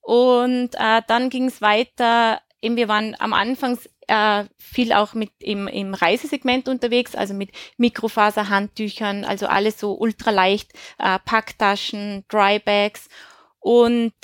Und 0.00 0.70
äh, 0.74 1.02
dann 1.06 1.30
ging 1.30 1.46
es 1.46 1.60
weiter, 1.60 2.40
eben 2.62 2.76
wir 2.76 2.88
waren 2.88 3.16
am 3.18 3.32
Anfang 3.32 3.78
äh, 4.08 4.44
viel 4.58 4.92
auch 4.92 5.14
mit 5.14 5.30
im, 5.38 5.68
im 5.68 5.94
Reisesegment 5.94 6.68
unterwegs, 6.68 7.14
also 7.14 7.32
mit 7.32 7.50
Mikrofaserhandtüchern, 7.76 9.24
also 9.24 9.46
alles 9.46 9.78
so 9.78 9.94
ultraleicht, 9.94 10.72
äh, 10.98 11.18
Packtaschen, 11.24 12.24
Drybags. 12.28 13.08
Und 13.60 14.14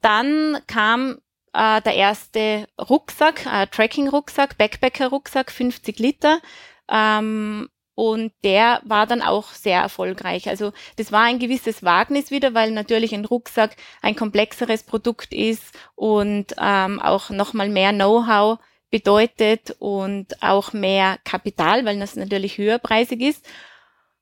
dann 0.00 0.58
kam 0.66 1.18
äh, 1.52 1.82
der 1.82 1.94
erste 1.94 2.68
Rucksack, 2.78 3.46
äh, 3.46 3.66
Tracking-Rucksack, 3.66 4.56
Backpacker-Rucksack, 4.58 5.50
50 5.50 5.98
Liter. 5.98 6.40
Ähm, 6.88 7.68
und 8.00 8.32
der 8.44 8.80
war 8.84 9.06
dann 9.06 9.20
auch 9.20 9.52
sehr 9.52 9.78
erfolgreich. 9.78 10.48
Also 10.48 10.72
das 10.96 11.12
war 11.12 11.24
ein 11.24 11.38
gewisses 11.38 11.82
Wagnis 11.82 12.30
wieder, 12.30 12.54
weil 12.54 12.70
natürlich 12.70 13.12
ein 13.14 13.26
Rucksack 13.26 13.76
ein 14.00 14.16
komplexeres 14.16 14.84
Produkt 14.84 15.34
ist 15.34 15.78
und 15.96 16.46
ähm, 16.58 16.98
auch 16.98 17.28
nochmal 17.28 17.68
mehr 17.68 17.92
Know-how 17.92 18.58
bedeutet 18.90 19.76
und 19.80 20.42
auch 20.42 20.72
mehr 20.72 21.18
Kapital, 21.24 21.84
weil 21.84 21.98
das 21.98 22.16
natürlich 22.16 22.56
höherpreisig 22.56 23.20
ist. 23.20 23.46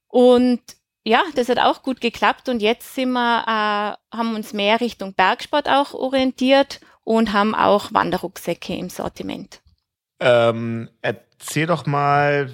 Und 0.09 0.61
ja, 1.05 1.23
das 1.37 1.49
hat 1.49 1.61
auch 1.61 1.85
gut 1.85 2.01
geklappt 2.01 2.49
und 2.49 2.61
jetzt 2.61 2.97
sind 2.97 3.13
wir, 3.13 3.45
äh, 3.47 4.17
haben 4.17 4.35
uns 4.35 4.53
mehr 4.53 4.81
Richtung 4.81 5.15
Bergsport 5.15 5.69
auch 5.69 5.95
orientiert 5.95 6.81
und 7.05 7.33
haben 7.33 7.55
auch 7.55 7.95
Wanderrucksäcke 7.95 8.75
im 8.75 8.91
Sortiment. 8.91 9.61
Ähm, 10.19 10.91
erzähl 11.01 11.69
doch 11.69 11.87
mal, 11.87 12.51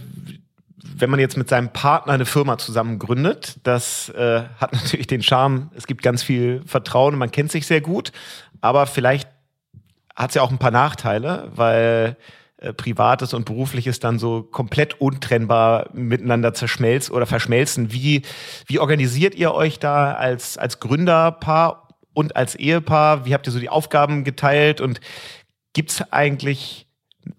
wenn 0.97 1.11
man 1.11 1.19
jetzt 1.21 1.37
mit 1.37 1.49
seinem 1.49 1.71
Partner 1.71 2.13
eine 2.13 2.27
Firma 2.27 2.59
zusammen 2.59 2.99
gründet, 2.99 3.57
das 3.63 4.11
äh, 4.11 4.43
hat 4.61 4.73
natürlich 4.85 5.07
den 5.07 5.23
Charme, 5.23 5.71
es 5.75 5.87
gibt 5.87 6.03
ganz 6.03 6.23
viel 6.23 6.63
Vertrauen 6.67 7.15
und 7.15 7.19
man 7.19 7.31
kennt 7.31 7.51
sich 7.51 7.67
sehr 7.67 7.81
gut, 7.81 8.13
aber 8.61 8.87
vielleicht 8.87 9.29
hat 10.15 10.31
es 10.31 10.35
ja 10.37 10.43
auch 10.43 10.51
ein 10.51 10.59
paar 10.59 10.71
Nachteile, 10.71 11.51
weil 11.55 12.17
äh, 12.59 12.73
Privates 12.73 13.35
und 13.35 13.45
Berufliches 13.45 13.99
dann 13.99 14.19
so 14.19 14.43
komplett 14.43 15.01
untrennbar 15.01 15.91
miteinander 15.93 16.55
zerschmelzt 16.55 17.11
oder 17.11 17.27
verschmelzen. 17.27 17.93
Wie, 17.93 18.23
wie 18.67 18.79
organisiert 18.79 19.35
ihr 19.35 19.53
euch 19.53 19.79
da 19.79 20.13
als, 20.13 20.57
als 20.57 20.81
Gründerpaar 20.81 21.89
und 22.13 22.37
als 22.37 22.55
Ehepaar? 22.55 23.27
Wie 23.27 23.35
habt 23.35 23.47
ihr 23.47 23.53
so 23.53 23.59
die 23.59 23.71
Aufgaben 23.71 24.23
geteilt? 24.23 24.81
Und 24.81 25.01
gibt 25.73 25.91
es 25.91 26.13
eigentlich 26.13 26.87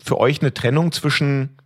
für 0.03 0.19
euch 0.19 0.41
eine 0.41 0.53
Trennung 0.53 0.91
zwischen 0.91 1.57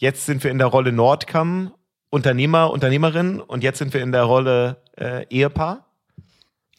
jetzt 0.00 0.26
sind 0.26 0.42
wir 0.42 0.50
in 0.50 0.58
der 0.58 0.66
Rolle 0.66 0.92
Nordkamm, 0.92 1.72
Unternehmer, 2.08 2.70
Unternehmerin 2.70 3.40
und 3.40 3.62
jetzt 3.62 3.78
sind 3.78 3.94
wir 3.94 4.00
in 4.00 4.12
der 4.12 4.24
Rolle 4.24 4.82
äh, 4.96 5.26
Ehepaar? 5.28 5.86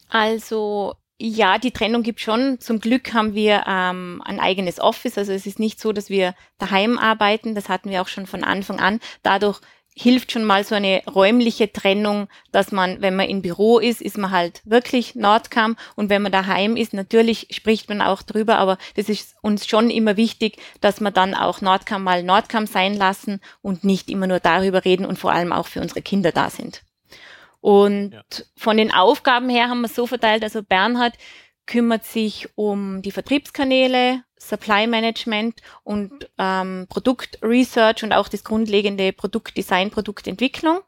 Also 0.08 0.94
ja, 1.18 1.58
die 1.58 1.70
Trennung 1.70 2.02
gibt 2.02 2.20
schon. 2.20 2.58
Zum 2.60 2.80
Glück 2.80 3.14
haben 3.14 3.34
wir 3.34 3.64
ähm, 3.66 4.20
ein 4.24 4.40
eigenes 4.40 4.80
Office. 4.80 5.16
Also 5.16 5.32
es 5.32 5.46
ist 5.46 5.60
nicht 5.60 5.80
so, 5.80 5.92
dass 5.92 6.10
wir 6.10 6.34
daheim 6.58 6.98
arbeiten. 6.98 7.54
Das 7.54 7.68
hatten 7.68 7.90
wir 7.90 8.02
auch 8.02 8.08
schon 8.08 8.26
von 8.26 8.42
Anfang 8.42 8.80
an. 8.80 8.98
Dadurch 9.22 9.60
hilft 9.94 10.32
schon 10.32 10.44
mal 10.44 10.64
so 10.64 10.74
eine 10.74 11.02
räumliche 11.06 11.70
Trennung, 11.70 12.28
dass 12.50 12.72
man, 12.72 13.02
wenn 13.02 13.14
man 13.14 13.28
im 13.28 13.42
Büro 13.42 13.78
ist, 13.78 14.00
ist 14.00 14.16
man 14.16 14.30
halt 14.30 14.62
wirklich 14.64 15.14
Nordcam 15.14 15.76
und 15.96 16.08
wenn 16.08 16.22
man 16.22 16.32
daheim 16.32 16.76
ist, 16.76 16.94
natürlich 16.94 17.48
spricht 17.50 17.88
man 17.88 18.00
auch 18.00 18.22
drüber, 18.22 18.58
aber 18.58 18.78
das 18.96 19.08
ist 19.08 19.36
uns 19.42 19.66
schon 19.66 19.90
immer 19.90 20.16
wichtig, 20.16 20.56
dass 20.80 21.00
wir 21.00 21.10
dann 21.10 21.34
auch 21.34 21.60
Nordcam 21.60 22.04
mal 22.04 22.22
Nordcam 22.22 22.66
sein 22.66 22.94
lassen 22.94 23.40
und 23.60 23.84
nicht 23.84 24.08
immer 24.08 24.26
nur 24.26 24.40
darüber 24.40 24.84
reden 24.84 25.04
und 25.04 25.18
vor 25.18 25.32
allem 25.32 25.52
auch 25.52 25.66
für 25.66 25.80
unsere 25.80 26.00
Kinder 26.02 26.32
da 26.32 26.48
sind. 26.48 26.82
Und 27.60 28.12
ja. 28.12 28.22
von 28.56 28.76
den 28.76 28.92
Aufgaben 28.92 29.48
her 29.48 29.68
haben 29.68 29.82
wir 29.82 29.86
es 29.86 29.94
so 29.94 30.06
verteilt, 30.06 30.42
also 30.42 30.62
Bernhard 30.62 31.14
kümmert 31.66 32.04
sich 32.04 32.48
um 32.56 33.02
die 33.02 33.12
Vertriebskanäle, 33.12 34.24
Supply 34.38 34.86
Management 34.86 35.60
und 35.84 36.30
ähm, 36.38 36.86
Produktresearch 36.88 38.02
und 38.02 38.12
auch 38.12 38.28
das 38.28 38.44
grundlegende 38.44 39.12
Produktdesign, 39.12 39.90
Produktentwicklung. 39.90 40.80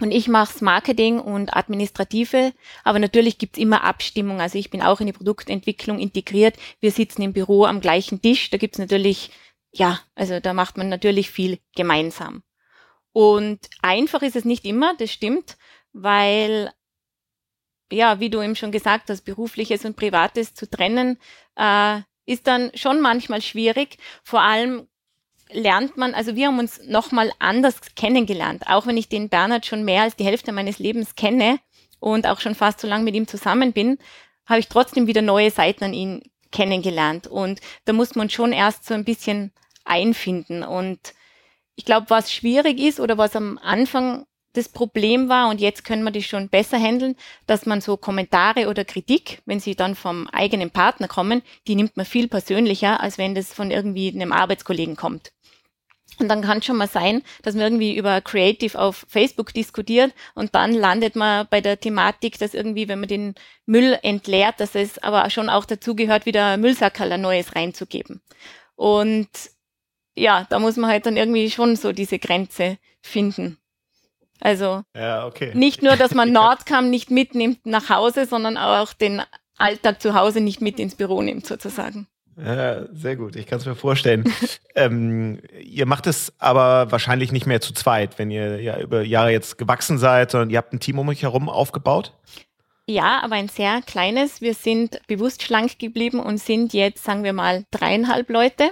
Und 0.00 0.12
ich 0.12 0.28
mache 0.28 0.64
Marketing 0.64 1.18
und 1.18 1.54
Administrative, 1.56 2.52
aber 2.84 2.98
natürlich 2.98 3.38
gibt's 3.38 3.58
immer 3.58 3.82
Abstimmung. 3.82 4.40
Also 4.40 4.58
ich 4.58 4.70
bin 4.70 4.80
auch 4.80 5.00
in 5.00 5.06
die 5.06 5.12
Produktentwicklung 5.12 5.98
integriert. 5.98 6.56
Wir 6.80 6.92
sitzen 6.92 7.22
im 7.22 7.32
Büro 7.32 7.64
am 7.64 7.80
gleichen 7.80 8.22
Tisch. 8.22 8.50
Da 8.50 8.58
gibt's 8.58 8.78
natürlich, 8.78 9.30
ja, 9.72 10.00
also 10.14 10.38
da 10.38 10.54
macht 10.54 10.76
man 10.76 10.88
natürlich 10.88 11.30
viel 11.30 11.58
gemeinsam. 11.74 12.42
Und 13.12 13.58
einfach 13.82 14.22
ist 14.22 14.36
es 14.36 14.44
nicht 14.44 14.64
immer, 14.64 14.94
das 14.96 15.10
stimmt, 15.10 15.56
weil, 15.92 16.70
ja, 17.90 18.20
wie 18.20 18.30
du 18.30 18.42
eben 18.42 18.56
schon 18.56 18.72
gesagt 18.72 19.10
hast, 19.10 19.22
berufliches 19.22 19.84
und 19.84 19.96
privates 19.96 20.54
zu 20.54 20.68
trennen, 20.68 21.18
äh, 21.56 22.00
ist 22.26 22.46
dann 22.46 22.70
schon 22.74 23.00
manchmal 23.00 23.40
schwierig. 23.40 23.96
Vor 24.22 24.42
allem 24.42 24.86
lernt 25.50 25.96
man, 25.96 26.14
also 26.14 26.36
wir 26.36 26.48
haben 26.48 26.58
uns 26.58 26.80
nochmal 26.84 27.32
anders 27.38 27.80
kennengelernt. 27.96 28.64
Auch 28.66 28.86
wenn 28.86 28.96
ich 28.96 29.08
den 29.08 29.28
Bernhard 29.28 29.66
schon 29.66 29.84
mehr 29.84 30.02
als 30.02 30.16
die 30.16 30.24
Hälfte 30.24 30.52
meines 30.52 30.78
Lebens 30.78 31.14
kenne 31.14 31.58
und 32.00 32.26
auch 32.26 32.40
schon 32.40 32.54
fast 32.54 32.80
so 32.80 32.86
lange 32.86 33.04
mit 33.04 33.14
ihm 33.14 33.26
zusammen 33.26 33.72
bin, 33.72 33.98
habe 34.46 34.60
ich 34.60 34.68
trotzdem 34.68 35.06
wieder 35.06 35.22
neue 35.22 35.50
Seiten 35.50 35.84
an 35.84 35.94
ihn 35.94 36.22
kennengelernt. 36.52 37.26
Und 37.26 37.60
da 37.84 37.92
muss 37.92 38.14
man 38.14 38.30
schon 38.30 38.52
erst 38.52 38.84
so 38.84 38.94
ein 38.94 39.04
bisschen 39.04 39.52
einfinden. 39.84 40.62
Und 40.62 41.14
ich 41.76 41.84
glaube, 41.84 42.10
was 42.10 42.32
schwierig 42.32 42.78
ist 42.78 43.00
oder 43.00 43.18
was 43.18 43.36
am 43.36 43.58
Anfang 43.58 44.26
das 44.58 44.68
Problem 44.68 45.28
war 45.28 45.48
und 45.48 45.60
jetzt 45.60 45.84
können 45.84 46.02
wir 46.02 46.10
das 46.10 46.24
schon 46.24 46.48
besser 46.48 46.78
handeln, 46.78 47.16
dass 47.46 47.64
man 47.64 47.80
so 47.80 47.96
Kommentare 47.96 48.68
oder 48.68 48.84
Kritik, 48.84 49.40
wenn 49.46 49.60
sie 49.60 49.74
dann 49.74 49.94
vom 49.94 50.26
eigenen 50.28 50.70
Partner 50.70 51.08
kommen, 51.08 51.42
die 51.66 51.74
nimmt 51.74 51.96
man 51.96 52.04
viel 52.04 52.28
persönlicher, 52.28 53.00
als 53.00 53.16
wenn 53.16 53.34
das 53.34 53.52
von 53.52 53.70
irgendwie 53.70 54.10
einem 54.12 54.32
Arbeitskollegen 54.32 54.96
kommt. 54.96 55.32
Und 56.18 56.28
dann 56.28 56.42
kann 56.42 56.62
schon 56.62 56.76
mal 56.76 56.88
sein, 56.88 57.22
dass 57.42 57.54
man 57.54 57.64
irgendwie 57.64 57.96
über 57.96 58.20
Creative 58.20 58.78
auf 58.78 59.06
Facebook 59.08 59.54
diskutiert 59.54 60.12
und 60.34 60.54
dann 60.54 60.72
landet 60.72 61.14
man 61.14 61.46
bei 61.48 61.60
der 61.60 61.78
Thematik, 61.78 62.38
dass 62.38 62.54
irgendwie, 62.54 62.88
wenn 62.88 63.00
man 63.00 63.08
den 63.08 63.34
Müll 63.66 63.96
entleert, 64.02 64.58
dass 64.58 64.74
es 64.74 64.98
aber 64.98 65.30
schon 65.30 65.48
auch 65.48 65.64
dazu 65.64 65.94
gehört, 65.94 66.26
wieder 66.26 66.56
Müllsackerl 66.56 67.12
ein 67.12 67.20
neues 67.20 67.54
reinzugeben. 67.54 68.20
Und 68.74 69.28
ja, 70.16 70.46
da 70.50 70.58
muss 70.58 70.76
man 70.76 70.90
halt 70.90 71.06
dann 71.06 71.16
irgendwie 71.16 71.50
schon 71.50 71.76
so 71.76 71.92
diese 71.92 72.18
Grenze 72.18 72.78
finden. 73.00 73.58
Also 74.40 74.82
ja, 74.96 75.26
okay. 75.26 75.52
nicht 75.54 75.82
nur, 75.82 75.96
dass 75.96 76.14
man 76.14 76.32
Nordcam 76.32 76.90
nicht 76.90 77.10
mitnimmt 77.10 77.66
nach 77.66 77.88
Hause, 77.88 78.26
sondern 78.26 78.56
auch 78.56 78.92
den 78.92 79.22
Alltag 79.56 80.00
zu 80.00 80.14
Hause 80.14 80.40
nicht 80.40 80.60
mit 80.60 80.78
ins 80.78 80.94
Büro 80.94 81.20
nimmt, 81.22 81.46
sozusagen. 81.46 82.06
Ja, 82.36 82.86
sehr 82.92 83.16
gut. 83.16 83.34
Ich 83.34 83.46
kann 83.46 83.58
es 83.58 83.66
mir 83.66 83.74
vorstellen. 83.74 84.32
ähm, 84.76 85.40
ihr 85.60 85.86
macht 85.86 86.06
es 86.06 86.32
aber 86.38 86.90
wahrscheinlich 86.92 87.32
nicht 87.32 87.46
mehr 87.46 87.60
zu 87.60 87.72
zweit, 87.72 88.18
wenn 88.18 88.30
ihr 88.30 88.60
ja 88.62 88.78
über 88.78 89.02
Jahre 89.02 89.32
jetzt 89.32 89.58
gewachsen 89.58 89.98
seid, 89.98 90.30
sondern 90.30 90.50
ihr 90.50 90.58
habt 90.58 90.72
ein 90.72 90.80
Team 90.80 90.98
um 90.98 91.08
euch 91.08 91.22
herum 91.22 91.48
aufgebaut. 91.48 92.12
Ja, 92.86 93.20
aber 93.22 93.34
ein 93.34 93.48
sehr 93.48 93.82
kleines. 93.82 94.40
Wir 94.40 94.54
sind 94.54 95.00
bewusst 95.08 95.42
schlank 95.42 95.78
geblieben 95.78 96.20
und 96.20 96.38
sind 96.38 96.72
jetzt, 96.72 97.04
sagen 97.04 97.24
wir 97.24 97.32
mal, 97.32 97.64
dreieinhalb 97.70 98.30
Leute. 98.30 98.70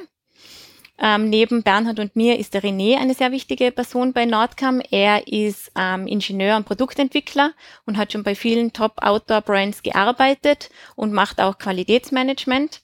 Ähm, 0.99 1.29
neben 1.29 1.63
Bernhard 1.63 1.99
und 1.99 2.17
mir 2.17 2.39
ist 2.39 2.55
der 2.55 2.63
René 2.63 2.97
eine 2.97 3.13
sehr 3.13 3.31
wichtige 3.31 3.71
Person 3.71 4.15
bei 4.15 4.25
Nordcam. 4.25 4.81
Er 4.91 5.29
ist 5.29 5.71
ähm, 5.77 6.07
Ingenieur 6.07 6.57
und 6.57 6.65
Produktentwickler 6.65 7.53
und 7.85 7.99
hat 7.99 8.13
schon 8.13 8.23
bei 8.23 8.35
vielen 8.35 8.73
Top-Outdoor-Brands 8.73 9.83
gearbeitet 9.83 10.71
und 10.95 11.13
macht 11.13 11.41
auch 11.41 11.59
Qualitätsmanagement. 11.59 12.81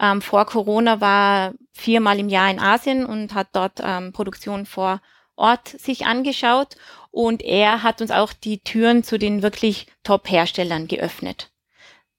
Ähm, 0.00 0.22
vor 0.22 0.46
Corona 0.46 1.00
war 1.00 1.54
viermal 1.72 2.20
im 2.20 2.28
Jahr 2.28 2.48
in 2.50 2.60
Asien 2.60 3.04
und 3.04 3.34
hat 3.34 3.48
dort 3.52 3.80
ähm, 3.82 4.12
Produktion 4.12 4.64
vor 4.64 5.00
Ort 5.34 5.68
sich 5.68 6.06
angeschaut. 6.06 6.76
Und 7.10 7.42
er 7.42 7.82
hat 7.82 8.00
uns 8.00 8.12
auch 8.12 8.32
die 8.32 8.60
Türen 8.60 9.02
zu 9.02 9.18
den 9.18 9.42
wirklich 9.42 9.86
Top-Herstellern 10.04 10.86
geöffnet. 10.86 11.50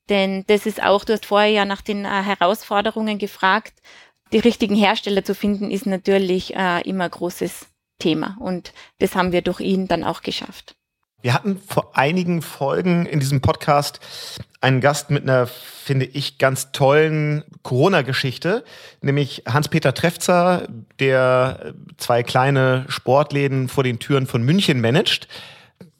Denn 0.10 0.44
das 0.48 0.66
ist 0.66 0.82
auch, 0.82 1.06
du 1.06 1.14
hast 1.14 1.28
vorher 1.28 1.50
ja 1.50 1.66
nach 1.66 1.82
den 1.82 2.04
äh, 2.04 2.10
Herausforderungen 2.10 3.20
gefragt, 3.20 3.74
die 4.32 4.40
richtigen 4.40 4.76
Hersteller 4.76 5.24
zu 5.24 5.36
finden, 5.36 5.72
ist 5.72 5.86
natürlich 5.86 6.56
äh, 6.56 6.82
immer 6.82 7.08
großes 7.10 7.68
Thema. 8.00 8.38
Und 8.40 8.74
das 9.00 9.16
haben 9.16 9.32
wir 9.32 9.42
durch 9.42 9.60
ihn 9.60 9.88
dann 9.88 10.04
auch 10.04 10.22
geschafft. 10.22 10.76
Wir 11.22 11.34
hatten 11.34 11.60
vor 11.68 11.98
einigen 11.98 12.42
Folgen 12.42 13.06
in 13.06 13.20
diesem 13.20 13.42
Podcast 13.42 14.00
einen 14.62 14.80
Gast 14.80 15.10
mit 15.10 15.24
einer, 15.24 15.48
finde 15.48 16.06
ich, 16.06 16.38
ganz 16.38 16.72
tollen 16.72 17.44
Corona-Geschichte, 17.64 18.64
nämlich 19.02 19.44
Hans-Peter 19.46 19.94
Trefzer, 19.94 20.68
der 21.00 21.74
zwei 21.98 22.24
kleine 22.24 22.86
Sportläden 22.88 23.68
vor 23.68 23.84
den 23.84 24.00
Türen 24.00 24.28
von 24.28 24.44
München 24.44 24.80
managt 24.80 25.28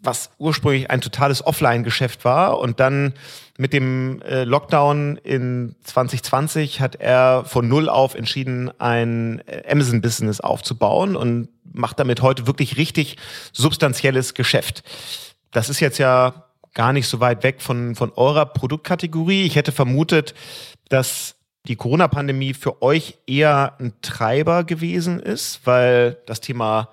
was 0.10 0.32
ursprünglich 0.40 0.90
ein 0.90 1.02
totales 1.02 1.46
Offline-Geschäft 1.46 2.26
war. 2.26 2.60
Und 2.60 2.80
dann 2.80 3.14
mit 3.58 3.74
dem 3.74 4.22
äh, 4.24 4.44
Lockdown 4.44 5.18
in 5.18 5.76
2020 5.84 6.82
hat 6.82 6.96
er 6.96 7.44
von 7.46 7.68
null 7.68 7.90
auf 7.90 8.16
entschieden, 8.16 8.72
ein 8.80 9.42
äh, 9.46 9.72
Amazon-Business 9.72 10.42
aufzubauen 10.42 11.16
und 11.16 11.50
macht 11.72 12.00
damit 12.00 12.24
heute 12.24 12.48
wirklich 12.48 12.78
richtig 12.78 13.18
substanzielles 13.54 14.34
Geschäft. 14.34 14.84
Das 15.52 15.70
ist 15.70 15.80
jetzt 15.80 16.00
ja 16.00 16.46
gar 16.74 16.92
nicht 16.92 17.08
so 17.08 17.20
weit 17.20 17.44
weg 17.44 17.62
von, 17.62 17.96
von 17.96 18.12
eurer 18.16 18.48
Produktkategorie. 18.48 19.44
Ich 19.44 19.56
hätte 19.56 19.72
vermutet, 19.72 20.34
dass 20.90 21.36
die 21.68 21.76
Corona-Pandemie 21.76 22.56
für 22.56 22.82
euch 22.82 23.20
eher 23.28 23.76
ein 23.80 23.94
Treiber 24.02 24.64
gewesen 24.64 25.20
ist, 25.20 25.62
weil 25.66 26.18
das 26.26 26.42
Thema 26.42 26.90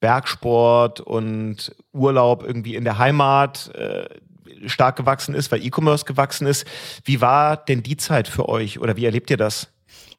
Bergsport 0.00 1.00
und 1.00 1.74
Urlaub 1.92 2.42
irgendwie 2.44 2.74
in 2.74 2.84
der 2.84 2.98
Heimat 2.98 3.74
äh, 3.74 4.08
stark 4.66 4.96
gewachsen 4.96 5.34
ist, 5.34 5.50
weil 5.52 5.64
E-Commerce 5.64 6.04
gewachsen 6.04 6.46
ist. 6.46 6.66
Wie 7.04 7.20
war 7.20 7.56
denn 7.56 7.82
die 7.82 7.96
Zeit 7.96 8.28
für 8.28 8.48
euch 8.48 8.78
oder 8.78 8.96
wie 8.96 9.04
erlebt 9.04 9.30
ihr 9.30 9.36
das? 9.36 9.72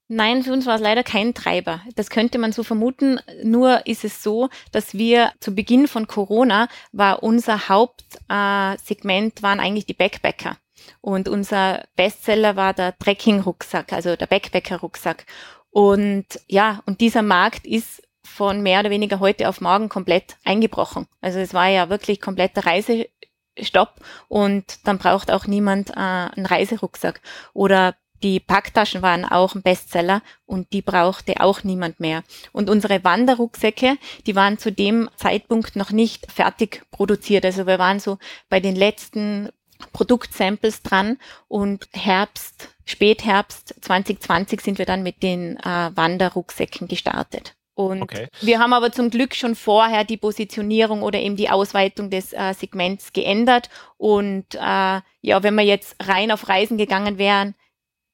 Nein, 0.10 0.44
für 0.44 0.54
uns 0.54 0.66
war 0.66 0.76
es 0.76 0.82
leider 0.82 1.04
kein 1.04 1.34
Treiber. 1.34 1.82
Das 1.96 2.10
könnte 2.10 2.38
man 2.38 2.54
so 2.54 2.64
vermuten. 2.64 3.20
Nur 3.44 3.86
ist 3.86 4.06
es 4.06 4.24
so, 4.24 4.50
dass 4.72 4.94
wir 4.94 5.34
zu 5.42 5.54
Beginn 5.54 5.88
von 5.88 6.08
Corona 6.08 6.70
war 6.94 7.24
unser 7.24 7.68
Hauptsegment 7.68 9.40
äh, 9.40 9.44
waren 9.44 9.60
eigentlich 9.60 9.86
die 9.86 9.94
Backpacker. 9.94 10.56
Und 11.02 11.28
unser 11.28 11.84
Bestseller 11.98 12.56
war 12.56 12.74
der 12.74 12.98
Trekking-Rucksack, 12.98 13.92
also 13.92 14.16
der 14.16 14.28
Backpacker-Rucksack. 14.28 15.26
Und 15.72 16.26
ja, 16.48 16.82
und 16.86 17.02
dieser 17.02 17.22
Markt 17.22 17.68
ist 17.68 18.02
von 18.28 18.62
mehr 18.62 18.82
oder 18.82 18.90
weniger 18.90 19.20
heute 19.20 19.50
auf 19.50 19.62
morgen 19.62 19.90
komplett 19.90 20.38
eingebrochen. 20.44 21.08
Also 21.22 21.40
es 21.40 21.54
war 21.54 21.68
ja 21.68 21.90
wirklich 21.90 22.22
kompletter 22.22 22.66
Reisestopp 22.66 23.96
und 24.28 24.88
dann 24.88 24.98
braucht 24.98 25.32
auch 25.32 25.48
niemand 25.48 25.92
äh, 25.92 25.94
einen 25.96 26.46
Reiserucksack. 26.46 27.22
Oder 27.54 27.96
die 28.24 28.40
Packtaschen 28.40 29.02
waren 29.02 29.26
auch 29.26 29.54
ein 29.56 29.62
Bestseller 29.62 30.22
und 30.46 30.74
die 30.74 30.82
brauchte 30.82 31.40
auch 31.40 31.64
niemand 31.64 32.00
mehr. 32.00 32.24
Und 32.52 32.70
unsere 32.70 33.04
Wanderrucksäcke, 33.04 33.98
die 34.26 34.36
waren 34.36 34.58
zu 34.58 34.72
dem 34.72 35.10
Zeitpunkt 35.16 35.76
noch 35.76 35.92
nicht 35.92 36.32
fertig 36.32 36.84
produziert. 36.92 37.46
Also 37.46 37.68
wir 37.68 37.80
waren 37.80 38.00
so 38.00 38.18
bei 38.50 38.60
den 38.60 38.76
letzten 38.76 39.50
Produktsamples 39.94 40.82
dran 40.82 41.18
und 41.48 41.88
Herbst, 41.94 42.70
Spätherbst 42.86 43.76
2020 43.82 44.62
sind 44.62 44.78
wir 44.78 44.86
dann 44.86 45.04
mit 45.04 45.22
den 45.22 45.58
äh, 45.58 45.92
Wanderrucksäcken 45.94 46.88
gestartet. 46.88 47.57
Und 47.78 48.02
okay. 48.02 48.28
wir 48.42 48.58
haben 48.58 48.74
aber 48.74 48.92
zum 48.92 49.12
Glück 49.12 49.36
schon 49.36 49.54
vorher 49.54 50.04
die 50.04 50.18
Positionierung 50.18 51.04
oder 51.04 51.20
eben 51.20 51.36
die 51.36 51.52
Ausweitung 51.52 52.10
des 52.10 52.34
äh, 52.34 52.56
Segments 52.56 53.14
geändert. 53.14 53.70
Und 53.98 54.56
äh, 54.56 54.58
ja, 54.58 55.44
wenn 55.44 55.54
wir 55.54 55.64
jetzt 55.64 55.96
rein 56.02 56.32
auf 56.32 56.50
Reisen 56.50 56.80
gegangen 56.80 57.20
wären, 57.20 57.54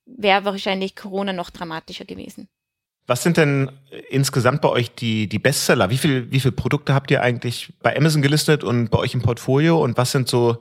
wäre 0.06 0.44
wahrscheinlich 0.44 0.98
Corona 0.98 1.32
noch 1.32 1.50
dramatischer 1.50 2.04
gewesen. 2.04 2.50
Was 3.08 3.24
sind 3.24 3.38
denn 3.38 3.72
insgesamt 4.10 4.62
bei 4.62 4.68
euch 4.68 4.96
die, 4.96 5.30
die 5.30 5.40
Bestseller? 5.40 5.90
Wie 5.90 5.98
viel, 5.98 6.30
wie 6.30 6.42
viele 6.42 6.52
Produkte 6.52 6.94
habt 6.94 7.10
ihr 7.10 7.22
eigentlich 7.22 7.72
bei 7.82 7.96
Amazon 7.96 8.22
gelistet 8.22 8.66
und 8.66 8.90
bei 8.90 8.98
euch 8.98 9.14
im 9.14 9.22
Portfolio? 9.22 9.82
Und 9.82 9.96
was 9.96 10.12
sind 10.12 10.28
so 10.28 10.58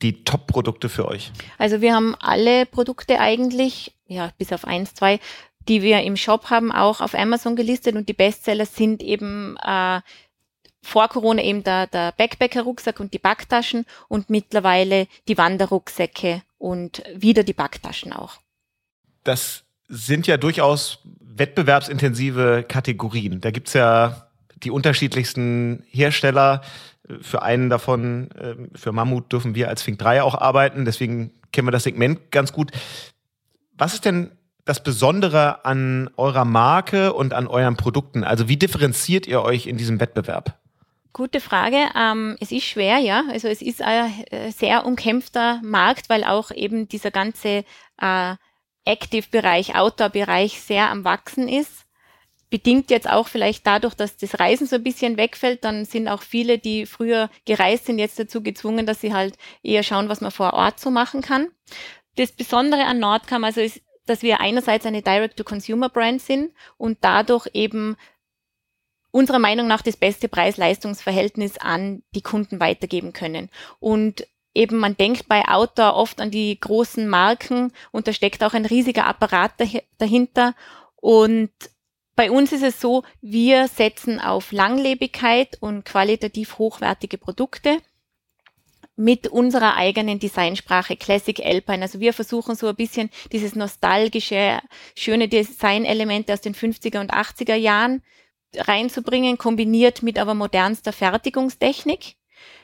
die 0.00 0.24
Top-Produkte 0.24 0.88
für 0.88 1.06
euch? 1.06 1.32
Also 1.58 1.82
wir 1.82 1.94
haben 1.94 2.14
alle 2.18 2.64
Produkte 2.64 3.20
eigentlich, 3.20 3.94
ja, 4.06 4.30
bis 4.38 4.54
auf 4.54 4.64
eins, 4.64 4.94
zwei, 4.94 5.20
die 5.68 5.82
wir 5.82 6.02
im 6.02 6.16
Shop 6.16 6.50
haben, 6.50 6.72
auch 6.72 7.00
auf 7.00 7.14
Amazon 7.14 7.54
gelistet 7.54 7.94
und 7.94 8.08
die 8.08 8.14
Bestseller 8.14 8.66
sind 8.66 9.02
eben 9.02 9.56
äh, 9.62 10.00
vor 10.82 11.08
Corona 11.08 11.42
eben 11.42 11.62
der, 11.62 11.86
der 11.86 12.12
Backpacker-Rucksack 12.12 13.00
und 13.00 13.12
die 13.12 13.18
Backtaschen 13.18 13.84
und 14.08 14.30
mittlerweile 14.30 15.06
die 15.28 15.36
Wanderrucksäcke 15.36 16.42
und 16.56 17.02
wieder 17.14 17.42
die 17.42 17.52
Backtaschen 17.52 18.12
auch. 18.12 18.38
Das 19.24 19.64
sind 19.88 20.26
ja 20.26 20.36
durchaus 20.36 21.00
wettbewerbsintensive 21.20 22.64
Kategorien. 22.66 23.40
Da 23.40 23.50
gibt's 23.50 23.74
ja 23.74 24.28
die 24.62 24.70
unterschiedlichsten 24.70 25.84
Hersteller. 25.90 26.62
Für 27.22 27.42
einen 27.42 27.70
davon, 27.70 28.30
ähm, 28.38 28.70
für 28.74 28.92
Mammut, 28.92 29.32
dürfen 29.32 29.54
wir 29.54 29.68
als 29.68 29.82
Fink 29.82 29.98
3 29.98 30.22
auch 30.22 30.34
arbeiten. 30.34 30.84
Deswegen 30.84 31.32
kennen 31.52 31.66
wir 31.66 31.72
das 31.72 31.84
Segment 31.84 32.30
ganz 32.30 32.52
gut. 32.52 32.70
Was 33.72 33.94
ist 33.94 34.04
denn 34.04 34.30
das 34.68 34.82
Besondere 34.82 35.64
an 35.64 36.10
eurer 36.16 36.44
Marke 36.44 37.14
und 37.14 37.32
an 37.32 37.46
euren 37.46 37.76
Produkten? 37.76 38.22
Also 38.22 38.48
wie 38.48 38.56
differenziert 38.56 39.26
ihr 39.26 39.42
euch 39.42 39.66
in 39.66 39.78
diesem 39.78 39.98
Wettbewerb? 39.98 40.58
Gute 41.14 41.40
Frage. 41.40 41.88
Ähm, 41.96 42.36
es 42.38 42.52
ist 42.52 42.64
schwer, 42.64 42.98
ja. 42.98 43.24
Also 43.30 43.48
es 43.48 43.62
ist 43.62 43.80
ein 43.80 44.24
äh, 44.30 44.50
sehr 44.52 44.84
umkämpfter 44.84 45.60
Markt, 45.64 46.10
weil 46.10 46.22
auch 46.22 46.50
eben 46.50 46.86
dieser 46.86 47.10
ganze 47.10 47.64
äh, 48.00 48.34
Active-Bereich, 48.84 49.74
Outdoor-Bereich 49.74 50.60
sehr 50.60 50.90
am 50.90 51.04
Wachsen 51.04 51.48
ist. 51.48 51.86
Bedingt 52.50 52.90
jetzt 52.90 53.08
auch 53.08 53.26
vielleicht 53.26 53.66
dadurch, 53.66 53.94
dass 53.94 54.16
das 54.16 54.38
Reisen 54.38 54.66
so 54.66 54.76
ein 54.76 54.82
bisschen 54.82 55.16
wegfällt, 55.16 55.64
dann 55.64 55.86
sind 55.86 56.08
auch 56.08 56.22
viele, 56.22 56.58
die 56.58 56.86
früher 56.86 57.30
gereist 57.46 57.86
sind, 57.86 57.98
jetzt 57.98 58.18
dazu 58.18 58.42
gezwungen, 58.42 58.86
dass 58.86 59.00
sie 59.00 59.12
halt 59.12 59.36
eher 59.62 59.82
schauen, 59.82 60.08
was 60.08 60.20
man 60.20 60.30
vor 60.30 60.52
Ort 60.54 60.78
so 60.78 60.90
machen 60.90 61.20
kann. 61.20 61.48
Das 62.16 62.32
Besondere 62.32 62.84
an 62.84 62.98
Nordcam 62.98 63.44
also 63.44 63.60
ist, 63.60 63.80
dass 64.08 64.22
wir 64.22 64.40
einerseits 64.40 64.86
eine 64.86 65.02
Direct-to-Consumer-Brand 65.02 66.20
sind 66.20 66.52
und 66.76 66.98
dadurch 67.00 67.48
eben 67.54 67.96
unserer 69.10 69.38
Meinung 69.38 69.66
nach 69.66 69.82
das 69.82 69.96
beste 69.96 70.28
Preis-Leistungs-Verhältnis 70.28 71.58
an 71.58 72.02
die 72.14 72.22
Kunden 72.22 72.60
weitergeben 72.60 73.12
können. 73.12 73.48
Und 73.80 74.26
eben 74.54 74.78
man 74.78 74.96
denkt 74.96 75.28
bei 75.28 75.46
Outdoor 75.46 75.94
oft 75.94 76.20
an 76.20 76.30
die 76.30 76.58
großen 76.58 77.08
Marken 77.08 77.72
und 77.92 78.06
da 78.06 78.12
steckt 78.12 78.42
auch 78.42 78.54
ein 78.54 78.66
riesiger 78.66 79.06
Apparat 79.06 79.52
dahinter. 79.98 80.54
Und 80.96 81.50
bei 82.16 82.30
uns 82.30 82.52
ist 82.52 82.64
es 82.64 82.80
so, 82.80 83.04
wir 83.20 83.68
setzen 83.68 84.20
auf 84.20 84.52
Langlebigkeit 84.52 85.56
und 85.60 85.84
qualitativ 85.84 86.58
hochwertige 86.58 87.16
Produkte 87.16 87.78
mit 88.98 89.28
unserer 89.28 89.76
eigenen 89.76 90.18
Designsprache 90.18 90.96
Classic 90.96 91.38
Alpine. 91.40 91.82
Also 91.82 92.00
wir 92.00 92.12
versuchen 92.12 92.56
so 92.56 92.66
ein 92.66 92.74
bisschen 92.74 93.10
dieses 93.30 93.54
nostalgische, 93.54 94.58
schöne 94.96 95.28
Designelemente 95.28 96.32
aus 96.32 96.40
den 96.40 96.54
50er 96.54 97.00
und 97.00 97.14
80er 97.14 97.54
Jahren 97.54 98.02
reinzubringen, 98.56 99.38
kombiniert 99.38 100.02
mit 100.02 100.18
aber 100.18 100.34
modernster 100.34 100.92
Fertigungstechnik. 100.92 102.16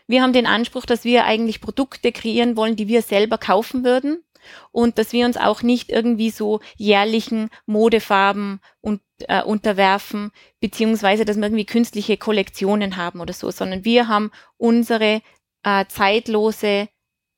Wir 0.09 0.23
haben 0.23 0.33
den 0.33 0.47
Anspruch, 0.47 0.87
dass 0.87 1.05
wir 1.05 1.25
eigentlich 1.25 1.61
Produkte 1.61 2.11
kreieren 2.11 2.57
wollen, 2.57 2.75
die 2.75 2.89
wir 2.89 3.03
selber 3.03 3.39
kaufen 3.39 3.85
würden 3.85 4.25
und 4.73 4.99
dass 4.99 5.13
wir 5.13 5.27
uns 5.27 5.37
auch 5.37 5.63
nicht 5.63 5.91
irgendwie 5.91 6.31
so 6.31 6.61
jährlichen 6.77 7.49
Modefarben 7.65 8.61
und, 8.81 9.01
äh, 9.29 9.43
unterwerfen, 9.43 10.33
beziehungsweise 10.59 11.25
dass 11.25 11.37
wir 11.37 11.45
irgendwie 11.45 11.65
künstliche 11.65 12.17
Kollektionen 12.17 12.97
haben 12.97 13.21
oder 13.21 13.33
so, 13.33 13.53
sondern 13.53 13.85
wir 13.85 14.09
haben 14.09 14.33
unsere 14.57 15.23
äh, 15.65 15.87
zeitlose, 15.89 16.89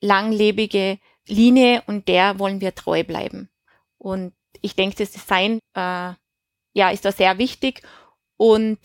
langlebige 0.01 0.99
Linie 1.27 1.83
und 1.87 2.09
der 2.09 2.39
wollen 2.39 2.61
wir 2.61 2.75
treu 2.75 3.03
bleiben. 3.05 3.49
Und 3.99 4.35
ich 4.61 4.77
denke, 4.77 4.97
das 4.97 5.13
Design 5.13 5.59
äh, 5.75 6.13
ja, 6.73 6.91
ist 6.91 7.05
da 7.05 7.13
sehr 7.13 7.39
wichtig. 7.39 7.83
Und 8.37 8.79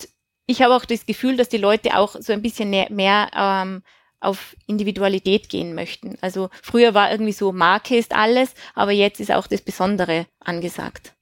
ich 0.46 0.62
habe 0.62 0.74
auch 0.74 0.84
das 0.84 1.06
Gefühl, 1.06 1.36
dass 1.36 1.48
die 1.48 1.58
Leute 1.58 1.96
auch 1.96 2.16
so 2.18 2.32
ein 2.32 2.42
bisschen 2.42 2.70
mehr, 2.70 3.30
ähm, 3.34 3.82
auf 4.20 4.56
Individualität 4.66 5.48
gehen 5.48 5.74
möchten. 5.74 6.16
Also 6.20 6.48
früher 6.62 6.94
war 6.94 7.10
irgendwie 7.10 7.32
so, 7.32 7.52
Marke 7.52 7.96
ist 7.96 8.14
alles, 8.14 8.54
aber 8.74 8.92
jetzt 8.92 9.20
ist 9.20 9.32
auch 9.32 9.46
das 9.46 9.60
Besondere 9.60 10.26
angesagt. 10.38 11.14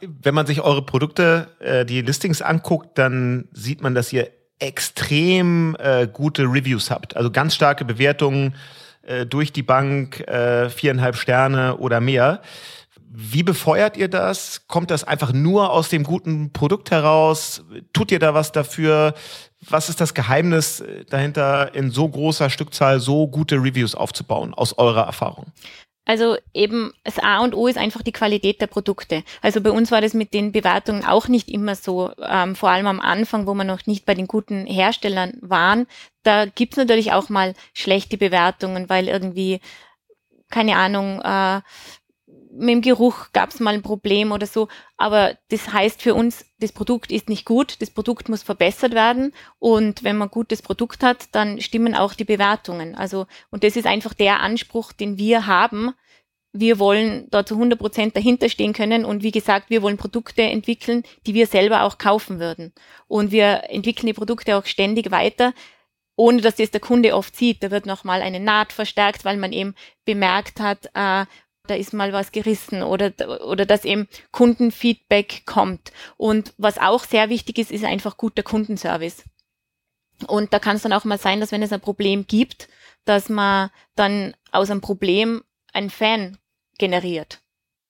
Wenn 0.00 0.34
man 0.34 0.46
sich 0.46 0.62
eure 0.62 0.84
Produkte, 0.84 1.54
äh, 1.60 1.84
die 1.84 2.02
Listings 2.02 2.42
anguckt, 2.42 2.98
dann 2.98 3.48
sieht 3.52 3.82
man, 3.82 3.94
dass 3.94 4.12
ihr 4.12 4.30
extrem 4.58 5.76
äh, 5.78 6.06
gute 6.06 6.44
Reviews 6.44 6.90
habt. 6.90 7.16
Also 7.16 7.30
ganz 7.30 7.54
starke 7.54 7.84
Bewertungen 7.84 8.54
äh, 9.02 9.26
durch 9.26 9.52
die 9.52 9.62
Bank, 9.62 10.20
äh, 10.20 10.70
viereinhalb 10.70 11.16
Sterne 11.16 11.76
oder 11.76 12.00
mehr. 12.00 12.40
Wie 13.18 13.42
befeuert 13.42 13.96
ihr 13.96 14.08
das? 14.08 14.66
Kommt 14.66 14.90
das 14.90 15.04
einfach 15.04 15.32
nur 15.32 15.70
aus 15.70 15.88
dem 15.88 16.02
guten 16.02 16.52
Produkt 16.52 16.90
heraus? 16.90 17.64
Tut 17.92 18.12
ihr 18.12 18.18
da 18.18 18.34
was 18.34 18.52
dafür? 18.52 19.14
Was 19.68 19.88
ist 19.88 20.00
das 20.00 20.12
Geheimnis 20.12 20.80
äh, 20.80 21.04
dahinter, 21.04 21.74
in 21.74 21.90
so 21.90 22.08
großer 22.08 22.50
Stückzahl 22.50 23.00
so 23.00 23.28
gute 23.28 23.56
Reviews 23.56 23.94
aufzubauen, 23.94 24.54
aus 24.54 24.76
eurer 24.76 25.04
Erfahrung? 25.04 25.46
Also 26.06 26.36
eben 26.54 26.92
das 27.02 27.18
A 27.18 27.40
und 27.40 27.54
O 27.54 27.66
ist 27.66 27.76
einfach 27.76 28.02
die 28.02 28.12
Qualität 28.12 28.60
der 28.60 28.68
Produkte. 28.68 29.24
Also 29.42 29.60
bei 29.60 29.72
uns 29.72 29.90
war 29.90 30.00
das 30.00 30.14
mit 30.14 30.32
den 30.32 30.52
Bewertungen 30.52 31.04
auch 31.04 31.26
nicht 31.26 31.48
immer 31.48 31.74
so, 31.74 32.12
ähm, 32.22 32.54
vor 32.54 32.70
allem 32.70 32.86
am 32.86 33.00
Anfang, 33.00 33.46
wo 33.48 33.54
wir 33.54 33.64
noch 33.64 33.86
nicht 33.86 34.06
bei 34.06 34.14
den 34.14 34.28
guten 34.28 34.66
Herstellern 34.66 35.36
waren. 35.40 35.88
Da 36.22 36.46
gibt's 36.46 36.76
natürlich 36.76 37.12
auch 37.12 37.28
mal 37.28 37.54
schlechte 37.74 38.18
Bewertungen, 38.18 38.88
weil 38.88 39.08
irgendwie, 39.08 39.60
keine 40.48 40.76
Ahnung, 40.76 41.20
äh, 41.22 41.60
mit 42.58 42.70
dem 42.70 42.80
Geruch 42.82 43.26
gab 43.32 43.50
es 43.50 43.60
mal 43.60 43.74
ein 43.74 43.82
Problem 43.82 44.32
oder 44.32 44.46
so. 44.46 44.68
Aber 44.96 45.36
das 45.48 45.72
heißt 45.72 46.02
für 46.02 46.14
uns, 46.14 46.46
das 46.58 46.72
Produkt 46.72 47.12
ist 47.12 47.28
nicht 47.28 47.44
gut, 47.44 47.80
das 47.80 47.90
Produkt 47.90 48.28
muss 48.28 48.42
verbessert 48.42 48.92
werden. 48.92 49.32
Und 49.58 50.04
wenn 50.04 50.16
man 50.16 50.30
gutes 50.30 50.62
Produkt 50.62 51.02
hat, 51.02 51.28
dann 51.32 51.60
stimmen 51.60 51.94
auch 51.94 52.14
die 52.14 52.24
Bewertungen. 52.24 52.94
Also, 52.94 53.26
und 53.50 53.64
das 53.64 53.76
ist 53.76 53.86
einfach 53.86 54.14
der 54.14 54.40
Anspruch, 54.40 54.92
den 54.92 55.18
wir 55.18 55.46
haben. 55.46 55.92
Wir 56.52 56.78
wollen 56.78 57.28
da 57.30 57.44
zu 57.44 57.54
100 57.54 57.78
Prozent 57.78 58.16
dahinter 58.16 58.48
stehen 58.48 58.72
können. 58.72 59.04
Und 59.04 59.22
wie 59.22 59.32
gesagt, 59.32 59.68
wir 59.68 59.82
wollen 59.82 59.98
Produkte 59.98 60.42
entwickeln, 60.42 61.02
die 61.26 61.34
wir 61.34 61.46
selber 61.46 61.82
auch 61.82 61.98
kaufen 61.98 62.40
würden. 62.40 62.72
Und 63.06 63.30
wir 63.30 63.64
entwickeln 63.68 64.06
die 64.06 64.14
Produkte 64.14 64.56
auch 64.56 64.64
ständig 64.64 65.10
weiter, 65.10 65.52
ohne 66.16 66.40
dass 66.40 66.56
das 66.56 66.70
der 66.70 66.80
Kunde 66.80 67.14
oft 67.14 67.36
sieht. 67.36 67.62
Da 67.62 67.70
wird 67.70 67.84
nochmal 67.84 68.22
eine 68.22 68.40
Naht 68.40 68.72
verstärkt, 68.72 69.26
weil 69.26 69.36
man 69.36 69.52
eben 69.52 69.74
bemerkt 70.06 70.60
hat, 70.60 70.86
äh, 70.94 71.26
da 71.66 71.74
ist 71.74 71.92
mal 71.92 72.12
was 72.12 72.32
gerissen 72.32 72.82
oder, 72.82 73.12
oder 73.46 73.66
dass 73.66 73.84
eben 73.84 74.08
Kundenfeedback 74.32 75.44
kommt. 75.46 75.92
Und 76.16 76.54
was 76.58 76.78
auch 76.78 77.04
sehr 77.04 77.28
wichtig 77.28 77.58
ist, 77.58 77.70
ist 77.70 77.84
einfach 77.84 78.16
guter 78.16 78.42
Kundenservice. 78.42 79.24
Und 80.26 80.52
da 80.52 80.58
kann 80.58 80.76
es 80.76 80.82
dann 80.82 80.92
auch 80.92 81.04
mal 81.04 81.18
sein, 81.18 81.40
dass 81.40 81.52
wenn 81.52 81.62
es 81.62 81.72
ein 81.72 81.80
Problem 81.80 82.26
gibt, 82.26 82.68
dass 83.04 83.28
man 83.28 83.70
dann 83.94 84.34
aus 84.50 84.70
einem 84.70 84.80
Problem 84.80 85.42
einen 85.72 85.90
Fan 85.90 86.38
generiert 86.78 87.40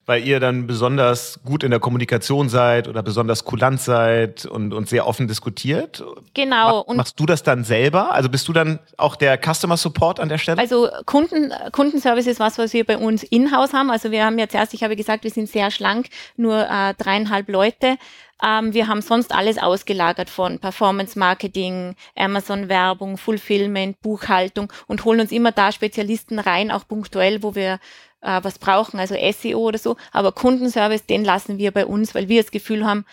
weil 0.06 0.26
ihr 0.26 0.38
dann 0.38 0.66
besonders 0.66 1.40
gut 1.44 1.64
in 1.64 1.70
der 1.70 1.80
Kommunikation 1.80 2.48
seid 2.48 2.86
oder 2.86 3.02
besonders 3.02 3.44
kulant 3.44 3.80
seid 3.80 4.46
und, 4.46 4.72
und 4.72 4.88
sehr 4.88 5.06
offen 5.06 5.26
diskutiert. 5.26 6.04
Genau. 6.32 6.84
Mach, 6.86 6.94
machst 6.94 7.20
du 7.20 7.26
das 7.26 7.42
dann 7.42 7.64
selber? 7.64 8.12
Also 8.12 8.28
bist 8.28 8.46
du 8.46 8.52
dann 8.52 8.78
auch 8.96 9.16
der 9.16 9.36
Customer 9.36 9.76
Support 9.76 10.20
an 10.20 10.28
der 10.28 10.38
Stelle? 10.38 10.58
Also 10.58 10.88
Kunden, 11.04 11.52
Kundenservice 11.72 12.28
ist 12.28 12.40
was, 12.40 12.56
was 12.56 12.72
wir 12.72 12.84
bei 12.84 12.96
uns 12.96 13.24
in-house 13.24 13.72
haben. 13.72 13.90
Also 13.90 14.12
wir 14.12 14.24
haben 14.24 14.38
jetzt 14.38 14.54
erst, 14.54 14.74
ich 14.74 14.84
habe 14.84 14.94
gesagt, 14.94 15.24
wir 15.24 15.30
sind 15.30 15.48
sehr 15.48 15.72
schlank, 15.72 16.08
nur 16.36 16.68
äh, 16.68 16.94
dreieinhalb 16.94 17.48
Leute. 17.48 17.96
Ähm, 18.42 18.74
wir 18.74 18.86
haben 18.86 19.00
sonst 19.00 19.34
alles 19.34 19.58
ausgelagert 19.58 20.28
von 20.28 20.58
Performance 20.58 21.18
Marketing, 21.18 21.94
Amazon 22.14 22.68
Werbung, 22.68 23.16
Fulfillment, 23.16 24.00
Buchhaltung 24.02 24.72
und 24.86 25.04
holen 25.04 25.20
uns 25.20 25.32
immer 25.32 25.52
da 25.52 25.72
Spezialisten 25.72 26.38
rein, 26.38 26.70
auch 26.70 26.86
punktuell, 26.86 27.42
wo 27.42 27.54
wir 27.54 27.78
äh, 28.26 28.42
was 28.42 28.58
brauchen, 28.58 28.98
also 28.98 29.14
SEO 29.14 29.60
oder 29.60 29.78
so. 29.78 29.96
Aber 30.12 30.32
Kundenservice, 30.32 31.06
den 31.06 31.24
lassen 31.24 31.58
wir 31.58 31.70
bei 31.70 31.86
uns, 31.86 32.14
weil 32.14 32.28
wir 32.28 32.42
das 32.42 32.50
Gefühl 32.50 32.84
haben, 32.84 33.04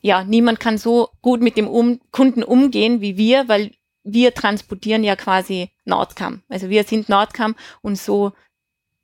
ja, 0.00 0.24
niemand 0.24 0.60
kann 0.60 0.78
so 0.78 1.10
gut 1.20 1.40
mit 1.40 1.56
dem 1.56 1.68
um 1.68 2.00
Kunden 2.10 2.42
umgehen 2.42 3.00
wie 3.00 3.16
wir, 3.16 3.48
weil 3.48 3.72
wir 4.02 4.34
transportieren 4.34 5.04
ja 5.04 5.16
quasi 5.16 5.70
Nordcam. 5.84 6.42
Also 6.48 6.70
wir 6.70 6.84
sind 6.84 7.08
Nordcam 7.08 7.56
und 7.82 7.98
so 7.98 8.32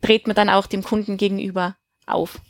dreht 0.01 0.27
man 0.27 0.37
dann 0.37 0.49
auch 0.49 0.67
dem 0.67 0.83
Kunden 0.83 1.17
gegenüber 1.17 1.77
auf. 2.07 2.41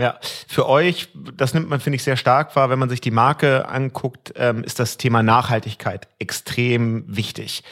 Ja, 0.00 0.18
für 0.48 0.68
euch, 0.68 1.08
das 1.14 1.54
nimmt 1.54 1.68
man, 1.68 1.78
finde 1.78 1.96
ich, 1.96 2.02
sehr 2.02 2.16
stark 2.16 2.56
wahr, 2.56 2.68
wenn 2.68 2.80
man 2.80 2.88
sich 2.88 3.00
die 3.00 3.12
Marke 3.12 3.68
anguckt, 3.68 4.32
ähm, 4.34 4.64
ist 4.64 4.80
das 4.80 4.96
Thema 4.96 5.22
Nachhaltigkeit 5.22 6.08
extrem 6.18 7.04
wichtig. 7.06 7.62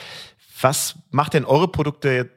Was 0.61 0.95
macht 1.11 1.35
denn 1.35 1.45
eure 1.45 1.67
Produkte 1.67 2.31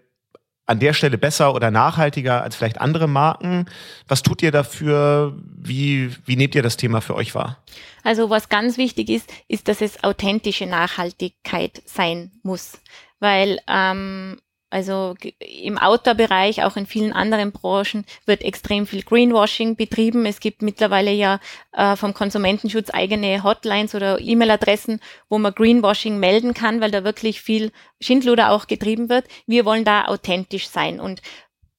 an 0.66 0.80
der 0.80 0.94
Stelle 0.94 1.18
besser 1.18 1.54
oder 1.54 1.72
nachhaltiger 1.72 2.42
als 2.42 2.56
vielleicht 2.56 2.82
andere 2.82 3.08
Marken? 3.08 3.66
Was 4.08 4.24
tut 4.24 4.42
ihr 4.42 4.52
dafür? 4.52 5.38
Wie, 5.58 6.12
wie 6.26 6.36
nehmt 6.36 6.56
ihr 6.56 6.64
das 6.64 6.78
Thema 6.78 7.02
für 7.02 7.16
euch 7.16 7.36
wahr? 7.36 7.64
Also 8.04 8.30
was 8.30 8.50
ganz 8.50 8.78
wichtig 8.78 9.10
ist, 9.10 9.32
ist, 9.48 9.68
dass 9.68 9.82
es 9.82 10.04
authentische 10.04 10.66
Nachhaltigkeit 10.66 11.82
sein 11.86 12.32
muss. 12.44 12.80
Weil 13.20 13.60
ähm, 13.68 14.38
also 14.76 15.16
im 15.40 15.78
Outdoor-Bereich, 15.78 16.64
auch 16.64 16.76
in 16.76 16.86
vielen 16.86 17.14
anderen 17.14 17.54
Branchen, 17.54 18.04
wird 18.26 18.44
extrem 18.44 18.86
viel 18.86 19.04
Greenwashing 19.04 19.78
betrieben. 19.78 20.26
Es 20.26 20.42
gibt 20.42 20.62
mittlerweile 20.62 21.12
ja 21.12 21.40
äh, 21.72 21.96
vom 21.96 22.14
Konsumentenschutz 22.14 22.90
eigene 22.90 23.42
Hotlines 23.42 23.96
oder 23.96 24.20
E-Mail-Adressen, 24.20 25.00
wo 25.30 25.38
man 25.38 25.56
Greenwashing 25.56 26.20
melden 26.20 26.54
kann, 26.54 26.82
weil 26.82 26.92
da 26.92 27.06
wirklich 27.06 27.40
viel 27.40 27.72
Schindluder 28.02 28.52
auch 28.52 28.68
getrieben 28.68 29.08
wird. 29.08 29.26
Wir 29.48 29.64
wollen 29.64 29.86
da 29.86 30.08
authentisch 30.08 30.68
sein 30.68 31.00
und 31.00 31.22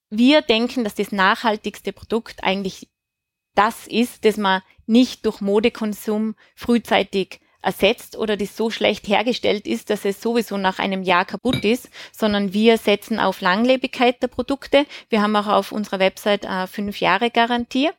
wir 0.09 0.41
denken, 0.41 0.83
dass 0.83 0.95
das 0.95 1.13
nachhaltigste 1.13 1.93
Produkt 1.93 2.45
eigentlich 2.45 2.89
das 3.55 3.87
ist, 3.87 4.25
dass 4.25 4.39
man 4.39 4.63
nicht 4.87 5.27
durch 5.27 5.43
Modekonsum 5.43 6.35
frühzeitig 6.55 7.41
ersetzt 7.67 8.17
oder 8.17 8.37
das 8.37 8.57
so 8.57 8.71
schlecht 8.71 9.09
hergestellt 9.09 9.67
ist, 9.67 9.91
dass 9.91 10.05
es 10.05 10.23
sowieso 10.23 10.57
nach 10.57 10.79
einem 10.79 11.03
Jahr 11.03 11.25
kaputt 11.25 11.65
ist, 11.65 11.91
sondern 12.13 12.53
wir 12.55 12.79
setzen 12.79 13.19
auf 13.19 13.41
Langlebigkeit 13.41 14.23
der 14.23 14.29
Produkte. 14.29 14.87
Wir 15.11 15.21
haben 15.21 15.37
auch 15.37 15.49
auf 15.49 15.73
unserer 15.73 15.99
Website 15.99 16.47
eine 16.47 16.69
fünf 16.69 17.01
Jahre 17.01 17.31
Garantie. 17.31 17.91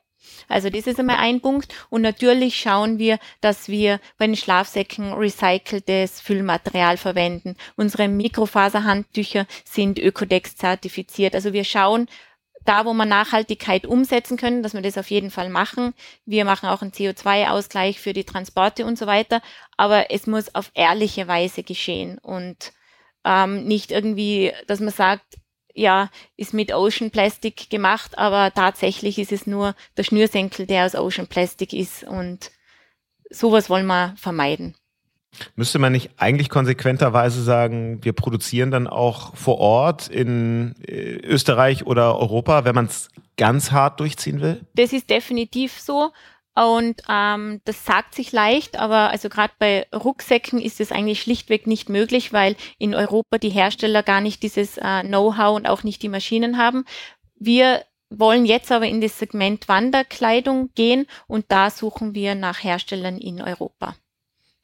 Also 0.48 0.70
das 0.70 0.86
ist 0.86 0.98
einmal 0.98 1.16
ein 1.16 1.40
Punkt. 1.40 1.74
Und 1.90 2.02
natürlich 2.02 2.58
schauen 2.58 2.98
wir, 2.98 3.18
dass 3.40 3.68
wir 3.68 4.00
bei 4.16 4.26
den 4.26 4.36
Schlafsäcken 4.36 5.12
recyceltes 5.12 6.20
Füllmaterial 6.20 6.96
verwenden. 6.96 7.56
Unsere 7.76 8.08
Mikrofaserhandtücher 8.08 9.46
sind 9.64 9.98
Ökodex 9.98 10.56
zertifiziert. 10.56 11.34
Also 11.34 11.52
wir 11.52 11.64
schauen, 11.64 12.08
da, 12.68 12.84
wo 12.84 12.92
man 12.92 13.08
Nachhaltigkeit 13.08 13.86
umsetzen 13.86 14.36
können, 14.36 14.62
dass 14.62 14.74
wir 14.74 14.82
das 14.82 14.98
auf 14.98 15.10
jeden 15.10 15.30
Fall 15.30 15.48
machen. 15.48 15.94
Wir 16.26 16.44
machen 16.44 16.68
auch 16.68 16.82
einen 16.82 16.92
CO2-Ausgleich 16.92 17.98
für 17.98 18.12
die 18.12 18.24
Transporte 18.24 18.84
und 18.84 18.98
so 18.98 19.06
weiter. 19.06 19.40
Aber 19.76 20.10
es 20.10 20.26
muss 20.26 20.54
auf 20.54 20.70
ehrliche 20.74 21.26
Weise 21.28 21.62
geschehen 21.62 22.18
und 22.18 22.72
ähm, 23.24 23.64
nicht 23.64 23.90
irgendwie, 23.90 24.52
dass 24.66 24.80
man 24.80 24.90
sagt, 24.90 25.38
ja, 25.74 26.10
ist 26.36 26.54
mit 26.54 26.72
Ocean 26.72 27.10
Plastic 27.10 27.70
gemacht, 27.70 28.18
aber 28.18 28.52
tatsächlich 28.52 29.18
ist 29.18 29.32
es 29.32 29.46
nur 29.46 29.74
der 29.96 30.02
Schnürsenkel, 30.02 30.66
der 30.66 30.86
aus 30.86 30.94
Ocean 30.94 31.28
Plastic 31.28 31.72
ist 31.72 32.04
und 32.04 32.50
sowas 33.30 33.70
wollen 33.70 33.86
wir 33.86 34.14
vermeiden. 34.16 34.74
Müsste 35.56 35.78
man 35.78 35.92
nicht 35.92 36.10
eigentlich 36.16 36.48
konsequenterweise 36.48 37.42
sagen, 37.42 38.02
wir 38.02 38.12
produzieren 38.12 38.70
dann 38.70 38.86
auch 38.86 39.36
vor 39.36 39.58
Ort 39.58 40.08
in 40.08 40.74
äh, 40.86 41.16
Österreich 41.16 41.86
oder 41.86 42.18
Europa, 42.18 42.64
wenn 42.64 42.74
man 42.74 42.86
es 42.86 43.08
ganz 43.36 43.70
hart 43.70 44.00
durchziehen 44.00 44.40
will? 44.40 44.60
Das 44.74 44.92
ist 44.92 45.10
definitiv 45.10 45.78
so. 45.78 46.10
Und 46.54 47.02
ähm, 47.08 47.60
das 47.66 47.84
sagt 47.84 48.16
sich 48.16 48.32
leicht, 48.32 48.80
aber 48.80 49.10
also 49.10 49.28
gerade 49.28 49.52
bei 49.60 49.86
Rucksäcken 49.94 50.60
ist 50.60 50.80
es 50.80 50.90
eigentlich 50.90 51.22
schlichtweg 51.22 51.68
nicht 51.68 51.88
möglich, 51.88 52.32
weil 52.32 52.56
in 52.78 52.96
Europa 52.96 53.38
die 53.38 53.50
Hersteller 53.50 54.02
gar 54.02 54.20
nicht 54.20 54.42
dieses 54.42 54.76
äh, 54.76 55.02
Know-how 55.02 55.54
und 55.54 55.68
auch 55.68 55.84
nicht 55.84 56.02
die 56.02 56.08
Maschinen 56.08 56.58
haben. 56.58 56.84
Wir 57.36 57.84
wollen 58.10 58.44
jetzt 58.44 58.72
aber 58.72 58.86
in 58.86 59.00
das 59.00 59.20
Segment 59.20 59.68
Wanderkleidung 59.68 60.70
gehen 60.74 61.06
und 61.28 61.44
da 61.48 61.70
suchen 61.70 62.16
wir 62.16 62.34
nach 62.34 62.64
Herstellern 62.64 63.18
in 63.18 63.40
Europa. 63.40 63.94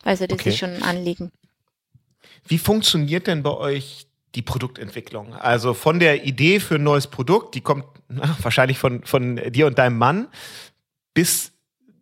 Also 0.05 0.27
das 0.27 0.39
okay. 0.39 0.51
ist 0.51 0.59
schon 0.59 0.71
ein 0.71 0.83
Anliegen. 0.83 1.33
Wie 2.47 2.59
funktioniert 2.59 3.27
denn 3.27 3.43
bei 3.43 3.53
euch 3.53 4.07
die 4.35 4.43
Produktentwicklung? 4.43 5.35
Also 5.35 5.75
von 5.75 5.99
der 5.99 6.25
Idee 6.25 6.61
für 6.61 6.77
ein 6.77 6.83
neues 6.83 7.07
Produkt, 7.07 7.55
die 7.55 7.61
kommt 7.63 7.87
na, 8.09 8.37
wahrscheinlich 8.43 8.79
von, 8.79 9.05
von 9.05 9.41
dir 9.51 9.67
und 9.67 9.79
deinem 9.79 9.99
Mann, 9.99 10.29
bis 11.15 11.53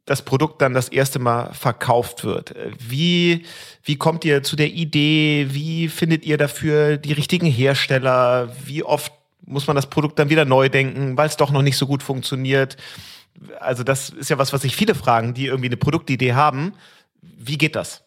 das 0.04 0.22
Produkt 0.22 0.60
dann 0.60 0.74
das 0.74 0.88
erste 0.88 1.20
Mal 1.20 1.54
verkauft 1.54 2.24
wird. 2.24 2.54
Wie, 2.78 3.44
wie 3.84 3.96
kommt 3.96 4.24
ihr 4.24 4.42
zu 4.42 4.56
der 4.56 4.68
Idee? 4.68 5.48
Wie 5.50 5.88
findet 5.88 6.24
ihr 6.24 6.38
dafür 6.38 6.96
die 6.96 7.12
richtigen 7.12 7.46
Hersteller? 7.46 8.52
Wie 8.64 8.82
oft 8.82 9.12
muss 9.46 9.66
man 9.68 9.76
das 9.76 9.88
Produkt 9.88 10.18
dann 10.18 10.28
wieder 10.28 10.44
neu 10.44 10.68
denken, 10.68 11.16
weil 11.16 11.28
es 11.28 11.36
doch 11.36 11.50
noch 11.52 11.62
nicht 11.62 11.76
so 11.76 11.86
gut 11.86 12.02
funktioniert? 12.02 12.76
Also 13.60 13.84
das 13.84 14.10
ist 14.10 14.28
ja 14.28 14.38
was, 14.38 14.52
was 14.52 14.62
sich 14.62 14.74
viele 14.74 14.96
fragen, 14.96 15.34
die 15.34 15.46
irgendwie 15.46 15.68
eine 15.68 15.76
Produktidee 15.76 16.32
haben. 16.32 16.74
Wie 17.22 17.56
geht 17.56 17.76
das? 17.76 18.04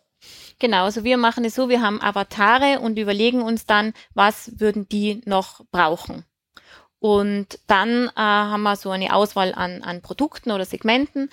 Genau, 0.60 0.86
also 0.86 1.04
wir 1.04 1.18
machen 1.18 1.44
es 1.44 1.56
so, 1.56 1.68
wir 1.68 1.82
haben 1.82 2.02
Avatare 2.02 2.80
und 2.80 2.98
überlegen 2.98 3.42
uns 3.42 3.66
dann, 3.66 3.94
was 4.14 4.60
würden 4.60 4.88
die 4.88 5.22
noch 5.26 5.66
brauchen. 5.72 6.26
Und 7.00 7.60
dann 7.68 8.08
äh, 8.08 8.12
haben 8.16 8.64
wir 8.64 8.76
so 8.78 8.90
eine 8.90 9.14
Auswahl 9.14 9.54
an, 9.54 9.84
an 9.84 10.02
Produkten 10.02 10.52
oder 10.52 10.66
Segmenten. 10.66 11.30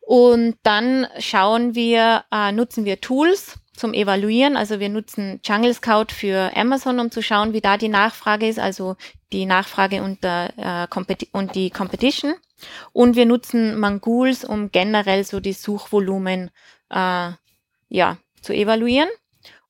Und 0.00 0.56
dann 0.62 1.06
schauen 1.18 1.74
wir, 1.74 2.24
äh, 2.32 2.52
nutzen 2.52 2.84
wir 2.84 3.00
Tools 3.00 3.58
zum 3.76 3.92
Evaluieren. 3.92 4.56
Also 4.56 4.80
wir 4.80 4.88
nutzen 4.88 5.40
Jungle 5.44 5.74
Scout 5.74 6.12
für 6.14 6.56
Amazon, 6.56 7.00
um 7.00 7.10
zu 7.10 7.22
schauen, 7.22 7.52
wie 7.52 7.60
da 7.60 7.76
die 7.76 7.88
Nachfrage 7.88 8.48
ist, 8.48 8.58
also 8.58 8.96
die 9.32 9.46
Nachfrage 9.46 10.02
und, 10.02 10.24
äh, 10.24 10.86
und 11.32 11.54
die 11.54 11.70
Competition. 11.70 12.34
Und 12.92 13.16
wir 13.16 13.26
nutzen 13.26 13.78
Mangools, 13.78 14.44
um 14.44 14.70
generell 14.70 15.24
so 15.24 15.40
die 15.40 15.54
Suchvolumen 15.54 16.50
äh, 16.90 17.32
ja, 17.88 18.18
zu 18.40 18.52
evaluieren. 18.52 19.08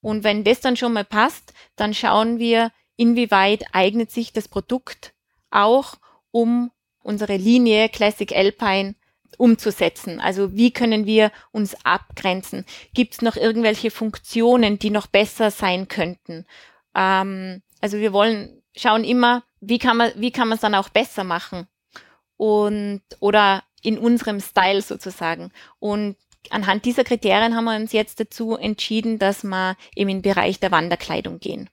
Und 0.01 0.23
wenn 0.23 0.43
das 0.43 0.61
dann 0.61 0.77
schon 0.77 0.93
mal 0.93 1.05
passt, 1.05 1.53
dann 1.75 1.93
schauen 1.93 2.39
wir, 2.39 2.71
inwieweit 2.95 3.65
eignet 3.71 4.11
sich 4.11 4.33
das 4.33 4.47
Produkt 4.47 5.13
auch, 5.49 5.95
um 6.31 6.71
unsere 7.03 7.37
Linie 7.37 7.89
Classic 7.89 8.31
Alpine 8.31 8.95
umzusetzen. 9.37 10.19
Also 10.19 10.55
wie 10.55 10.71
können 10.71 11.05
wir 11.05 11.31
uns 11.51 11.75
abgrenzen? 11.83 12.65
Gibt 12.93 13.15
es 13.15 13.21
noch 13.21 13.35
irgendwelche 13.35 13.91
Funktionen, 13.91 14.77
die 14.77 14.91
noch 14.91 15.07
besser 15.07 15.51
sein 15.51 15.87
könnten? 15.87 16.45
Ähm, 16.95 17.61
also 17.79 17.97
wir 17.97 18.13
wollen 18.13 18.61
schauen 18.75 19.03
immer, 19.03 19.43
wie 19.59 19.79
kann 19.79 19.97
man 19.97 20.11
wie 20.15 20.31
kann 20.31 20.47
man 20.47 20.55
es 20.55 20.61
dann 20.61 20.75
auch 20.75 20.89
besser 20.89 21.23
machen 21.23 21.67
und 22.37 23.01
oder 23.19 23.63
in 23.81 23.97
unserem 23.97 24.39
Style 24.39 24.81
sozusagen. 24.81 25.51
Und 25.79 26.17
anhand 26.49 26.85
dieser 26.85 27.03
Kriterien 27.03 27.55
haben 27.55 27.65
wir 27.65 27.75
uns 27.75 27.91
jetzt 27.91 28.19
dazu 28.19 28.55
entschieden, 28.55 29.19
dass 29.19 29.43
wir 29.43 29.75
eben 29.95 30.09
den 30.09 30.21
Bereich 30.21 30.59
der 30.59 30.71
Wanderkleidung 30.71 31.39
gehen. 31.39 31.69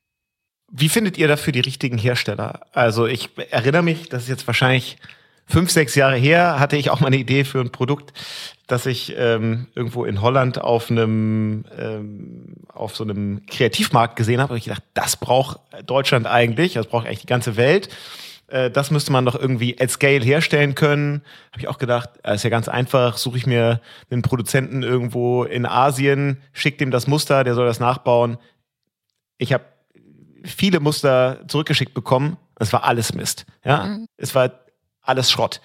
Wie 0.71 0.89
findet 0.89 1.17
ihr 1.17 1.29
dafür 1.29 1.53
die 1.53 1.61
richtigen 1.61 1.97
Hersteller? 1.97 2.61
Also 2.73 3.07
ich 3.07 3.31
erinnere 3.51 3.83
mich, 3.83 4.09
das 4.11 4.25
ist 4.25 4.29
jetzt 4.29 4.47
wahrscheinlich 4.47 4.99
fünf, 5.47 5.71
sechs 5.71 5.95
Jahre 5.95 6.17
her, 6.17 6.61
hatte 6.61 6.77
ich 6.77 6.91
auch 6.91 7.01
mal 7.01 7.07
eine 7.07 7.17
Idee 7.17 7.45
für 7.45 7.61
ein 7.61 7.73
Produkt, 7.73 8.13
das 8.67 8.85
ich 8.85 9.15
ähm, 9.17 9.69
irgendwo 9.75 10.05
in 10.05 10.21
Holland 10.21 10.61
auf 10.61 10.91
einem 10.91 11.65
ähm, 11.79 12.55
auf 12.69 12.95
so 12.95 13.05
einem 13.05 13.47
Kreativmarkt 13.47 14.15
gesehen 14.15 14.41
habe. 14.41 14.53
Und 14.53 14.59
ich 14.59 14.67
dachte, 14.67 14.83
das 14.93 15.17
braucht 15.17 15.59
Deutschland 15.87 16.27
eigentlich, 16.27 16.75
das 16.75 16.87
braucht 16.87 17.07
eigentlich 17.07 17.21
die 17.21 17.27
ganze 17.27 17.57
Welt. 17.57 17.89
Äh, 18.49 18.71
das 18.71 18.91
müsste 18.91 19.13
man 19.13 19.25
doch 19.25 19.35
irgendwie 19.35 19.79
at 19.79 19.91
scale 19.91 20.25
herstellen 20.25 20.75
können. 20.75 21.23
Habe 21.53 21.61
ich 21.61 21.69
auch 21.69 21.79
gedacht, 21.79 22.11
äh, 22.25 22.35
ist 22.35 22.45
ja 22.45 22.51
ganz 22.51 22.69
einfach, 22.69 23.17
suche 23.17 23.39
ich 23.39 23.47
mir 23.47 23.81
einen 24.11 24.23
Produzenten 24.23 24.83
irgendwo 24.83 25.45
in 25.45 25.67
Asien, 25.67 26.43
schicke 26.53 26.79
dem 26.79 26.91
das 26.91 27.07
Muster, 27.07 27.45
der 27.45 27.55
soll 27.55 27.67
das 27.67 27.81
nachbauen. 27.81 28.39
Ich 29.37 29.53
habe 29.53 29.65
viele 30.45 30.81
Muster 30.81 31.41
zurückgeschickt 31.47 31.95
bekommen. 31.95 32.37
Es 32.59 32.73
war 32.73 32.85
alles 32.85 33.15
Mist. 33.15 33.47
Ja, 33.65 33.85
mhm. 33.85 34.07
es 34.17 34.35
war 34.35 34.51
alles 35.03 35.31
Schrott. 35.31 35.61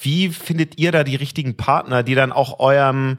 Wie 0.00 0.30
findet 0.30 0.78
ihr 0.78 0.92
da 0.92 1.04
die 1.04 1.16
richtigen 1.16 1.56
Partner, 1.56 2.02
die 2.02 2.14
dann 2.14 2.32
auch 2.32 2.58
eurem 2.58 3.18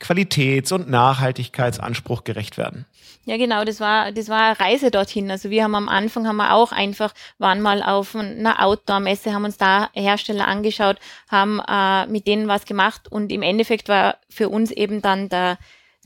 Qualitäts- 0.00 0.72
und 0.72 0.88
Nachhaltigkeitsanspruch 0.90 2.24
gerecht 2.24 2.58
werden. 2.58 2.86
Ja, 3.26 3.36
genau, 3.36 3.64
das 3.64 3.80
war, 3.80 4.12
das 4.12 4.28
war 4.28 4.40
eine 4.40 4.60
Reise 4.60 4.90
dorthin. 4.90 5.30
Also 5.30 5.50
wir 5.50 5.62
haben 5.62 5.74
am 5.74 5.88
Anfang 5.88 6.26
haben 6.26 6.38
wir 6.38 6.54
auch 6.54 6.72
einfach, 6.72 7.12
waren 7.38 7.60
mal 7.60 7.82
auf 7.82 8.16
einer 8.16 8.64
Outdoor-Messe, 8.64 9.34
haben 9.34 9.44
uns 9.44 9.58
da 9.58 9.90
Hersteller 9.92 10.48
angeschaut, 10.48 10.96
haben 11.28 11.60
äh, 11.68 12.06
mit 12.06 12.26
denen 12.26 12.48
was 12.48 12.64
gemacht 12.64 13.12
und 13.12 13.30
im 13.30 13.42
Endeffekt 13.42 13.88
war 13.88 14.16
für 14.30 14.48
uns 14.48 14.70
eben 14.70 15.02
dann 15.02 15.28
der, 15.28 15.58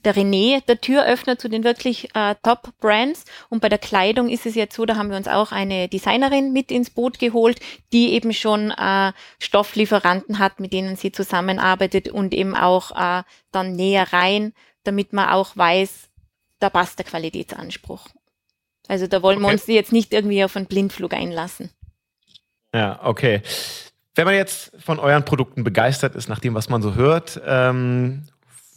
der 0.05 0.14
René 0.14 0.64
der 0.67 0.81
Türöffner 0.81 1.38
zu 1.38 1.49
den 1.49 1.64
wirklich 1.64 2.14
äh, 2.14 2.35
Top-Brands. 2.43 3.25
Und 3.49 3.61
bei 3.61 3.69
der 3.69 3.79
Kleidung 3.79 4.29
ist 4.29 4.47
es 4.47 4.55
jetzt 4.55 4.77
so, 4.77 4.85
da 4.85 4.97
haben 4.97 5.11
wir 5.11 5.17
uns 5.17 5.29
auch 5.29 5.53
eine 5.53 5.88
Designerin 5.88 6.53
mit 6.53 6.71
ins 6.71 6.90
Boot 6.90 7.19
geholt, 7.19 7.61
die 7.93 8.12
eben 8.12 8.33
schon 8.33 8.71
äh, 8.71 9.12
Stofflieferanten 9.38 10.38
hat, 10.38 10.61
mit 10.61 10.73
denen 10.73 10.97
sie 10.97 11.12
zusammenarbeitet 11.12 12.09
und 12.09 12.35
eben 12.35 12.55
auch 12.55 12.90
äh, 12.93 13.23
dann 13.53 13.73
näher 13.73 14.12
rein, 14.12 14.53
damit 14.85 15.12
man 15.12 15.31
auch 15.31 15.57
weiß, 15.57 16.11
da 16.61 16.71
passt 16.71 16.99
der 16.99 17.07
Qualitätsanspruch. 17.07 18.09
Also 18.88 19.07
da 19.07 19.23
wollen 19.23 19.38
okay. 19.38 19.47
wir 19.47 19.53
uns 19.53 19.67
jetzt 19.67 19.93
nicht 19.93 20.12
irgendwie 20.12 20.45
auf 20.45 20.57
einen 20.57 20.67
Blindflug 20.67 21.14
einlassen. 21.14 21.71
Ja, 22.75 23.01
okay. 23.03 23.43
Wenn 24.14 24.27
man 24.27 24.35
jetzt 24.35 24.73
von 24.79 24.99
euren 24.99 25.25
Produkten 25.25 25.64
begeistert 25.64 26.14
ist, 26.14 26.29
nach 26.29 26.38
dem, 26.38 26.55
was 26.55 26.69
man 26.69 26.83
so 26.83 26.95
hört, 26.95 27.40
ähm, 27.47 28.27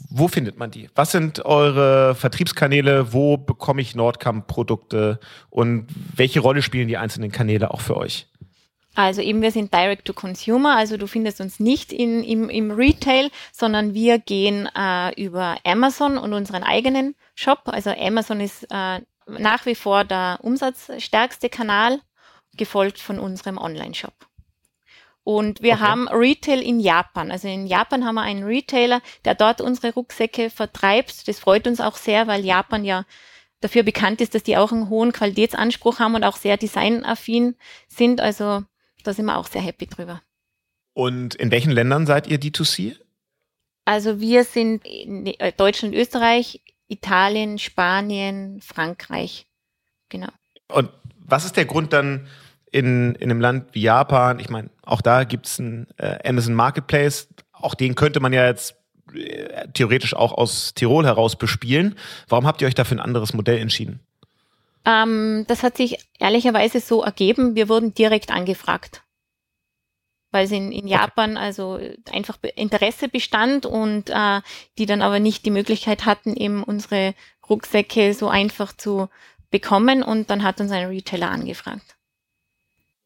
wo 0.10 0.28
findet 0.28 0.58
man 0.58 0.72
die? 0.72 0.89
Was 0.96 1.12
sind 1.12 1.46
eure 1.46 2.15
Vertriebskanäle? 2.15 3.13
Wo 3.13 3.38
bekomme 3.38 3.82
ich 3.82 3.96
Nordkamp-Produkte? 3.96 5.20
Und 5.50 5.88
welche 6.15 6.39
Rolle 6.39 6.62
spielen 6.62 6.88
die 6.88 6.98
einzelnen 6.98 7.32
Kanäle 7.32 7.72
auch 7.72 7.82
für 7.82 7.98
euch? 7.98 8.28
Also 8.96 9.22
eben, 9.22 9.43
wir 9.43 9.52
sind 9.52 9.72
Direct 9.72 10.06
to 10.06 10.13
Consumer, 10.13 10.76
also 10.76 10.98
du 10.98 11.06
findest 11.06 11.39
uns 11.39 11.60
nicht 11.60 11.93
in, 11.93 12.24
im, 12.24 12.50
im 12.50 12.72
Retail, 12.72 13.30
sondern 13.52 13.93
wir 13.93 14.17
gehen 14.17 14.67
äh, 14.76 15.13
über 15.24 15.58
Amazon 15.63 16.17
und 16.17 16.34
unseren 16.34 16.63
eigenen 16.63 17.13
Shop. 17.36 17.62
Also 17.65 17.91
Amazon 17.91 18.41
ist 18.41 18.63
äh, 18.72 19.02
nach 19.28 19.67
wie 19.67 19.76
vor 19.76 20.04
der 20.04 20.39
umsatzstärkste 20.41 21.50
Kanal, 21.50 22.00
gefolgt 22.56 22.98
von 23.00 23.20
unserem 23.20 23.60
Online-Shop. 23.60 24.13
Und 25.28 25.62
wir 25.62 25.74
okay. 25.74 25.82
haben 25.82 26.08
Retail 26.08 26.62
in 26.62 26.80
Japan. 26.80 27.32
Also 27.32 27.50
in 27.50 27.68
Japan 27.68 28.06
haben 28.06 28.16
wir 28.16 28.22
einen 28.22 28.46
Retailer, 28.46 29.02
der 29.26 29.36
dort 29.36 29.60
unsere 29.60 29.94
Rucksäcke 29.94 30.50
vertreibt. 30.50 31.28
Das 31.28 31.38
freut 31.38 31.68
uns 31.68 31.82
auch 31.82 31.98
sehr, 31.98 32.28
weil 32.28 32.46
Japan 32.46 32.86
ja 32.86 33.04
dafür 33.60 33.84
bekannt 33.84 34.22
ist, 34.22 34.36
dass 34.36 34.44
die 34.44 34.56
auch 34.56 34.72
einen 34.72 34.88
hohen 34.88 35.12
Qualitätsanspruch 35.12 36.00
haben 36.00 36.16
und 36.16 36.24
auch 36.24 36.38
sehr 36.38 36.56
designaffin 36.56 37.56
sind. 37.90 38.22
Also 38.22 38.63
da 39.04 39.13
sind 39.13 39.26
wir 39.26 39.38
auch 39.38 39.48
sehr 39.48 39.60
happy 39.60 39.88
drüber. 39.88 40.22
Und 40.94 41.36
in 41.36 41.52
welchen 41.52 41.72
Ländern 41.72 42.06
seid 42.06 42.28
ihr 42.28 42.40
D2C? 42.40 42.96
Also 43.84 44.22
wir 44.22 44.46
sind 44.46 44.86
in 44.86 45.26
äh, 45.26 45.52
Deutschland, 45.52 45.94
Österreich, 45.94 46.62
Italien, 46.88 47.60
Spanien, 47.60 48.62
Frankreich. 48.62 49.46
Genau. 50.08 50.30
Und 50.70 50.90
was 51.20 51.44
ist 51.44 51.58
der 51.58 51.66
Grund 51.66 51.92
dann 51.92 52.30
in, 52.71 53.15
in 53.15 53.30
einem 53.30 53.41
Land 53.41 53.73
wie 53.73 53.82
Japan? 53.82 54.39
Ich 54.39 54.49
meine, 54.49 54.69
auch 54.84 55.01
da 55.01 55.23
gibt 55.23 55.47
es 55.47 55.60
einen 55.60 55.88
äh, 55.97 56.17
Amazon 56.27 56.53
Marketplace. 56.53 57.27
Auch 57.51 57.75
den 57.75 57.95
könnte 57.95 58.19
man 58.19 58.34
ja 58.34 58.45
jetzt 58.45 58.75
äh, 59.13 59.67
theoretisch 59.73 60.13
auch 60.13 60.34
aus 60.34 60.73
Tirol 60.73 61.06
heraus 61.06 61.36
bespielen. 61.36 61.95
Warum 62.27 62.45
habt 62.45 62.62
ihr 62.62 62.67
euch 62.67 62.75
dafür 62.75 62.97
ein 62.97 63.01
anderes 63.01 63.34
Modell 63.34 63.60
entschieden? 63.60 63.99
Ähm, 64.86 65.45
das 65.47 65.63
hat 65.63 65.75
sich 65.77 65.97
ehrlicherweise 66.19 66.80
so 66.80 67.03
ergeben. 67.03 67.56
Wir 67.56 67.67
wurden 67.67 67.93
direkt 67.93 68.32
angefragt, 68.32 69.03
weil 70.32 70.45
es 70.45 70.51
in, 70.51 70.71
in 70.71 70.88
Japan 70.88 71.36
also 71.36 71.80
einfach 72.12 72.38
Interesse 72.56 73.10
bestand 73.10 73.65
und 73.65 74.10
äh, 74.10 74.41
die 74.77 74.86
dann 74.86 75.01
aber 75.01 75.19
nicht 75.19 75.45
die 75.45 75.51
Möglichkeit 75.51 76.06
hatten, 76.06 76.36
eben 76.36 76.63
unsere 76.63 77.15
Rucksäcke 77.49 78.13
so 78.13 78.30
einfach 78.30 78.71
zu 78.71 79.10
bekommen. 79.51 80.03
Und 80.03 80.30
dann 80.30 80.43
hat 80.43 80.62
uns 80.62 80.71
ein 80.71 80.88
Retailer 80.88 81.32
angefragt. 81.32 81.97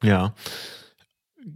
Ja. 0.03 0.33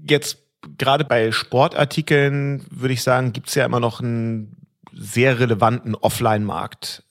Jetzt 0.08 0.40
gerade 0.78 1.06
bei 1.06 1.32
Sportartikeln 1.32 2.66
würde 2.70 2.94
ich 2.94 3.04
sagen, 3.04 3.34
gibt 3.34 3.50
es 3.50 3.56
ja 3.56 3.66
immer 3.66 3.80
noch 3.80 4.00
einen 4.00 4.68
sehr 4.92 5.40
relevanten 5.40 5.96
Offline-Markt 5.96 7.04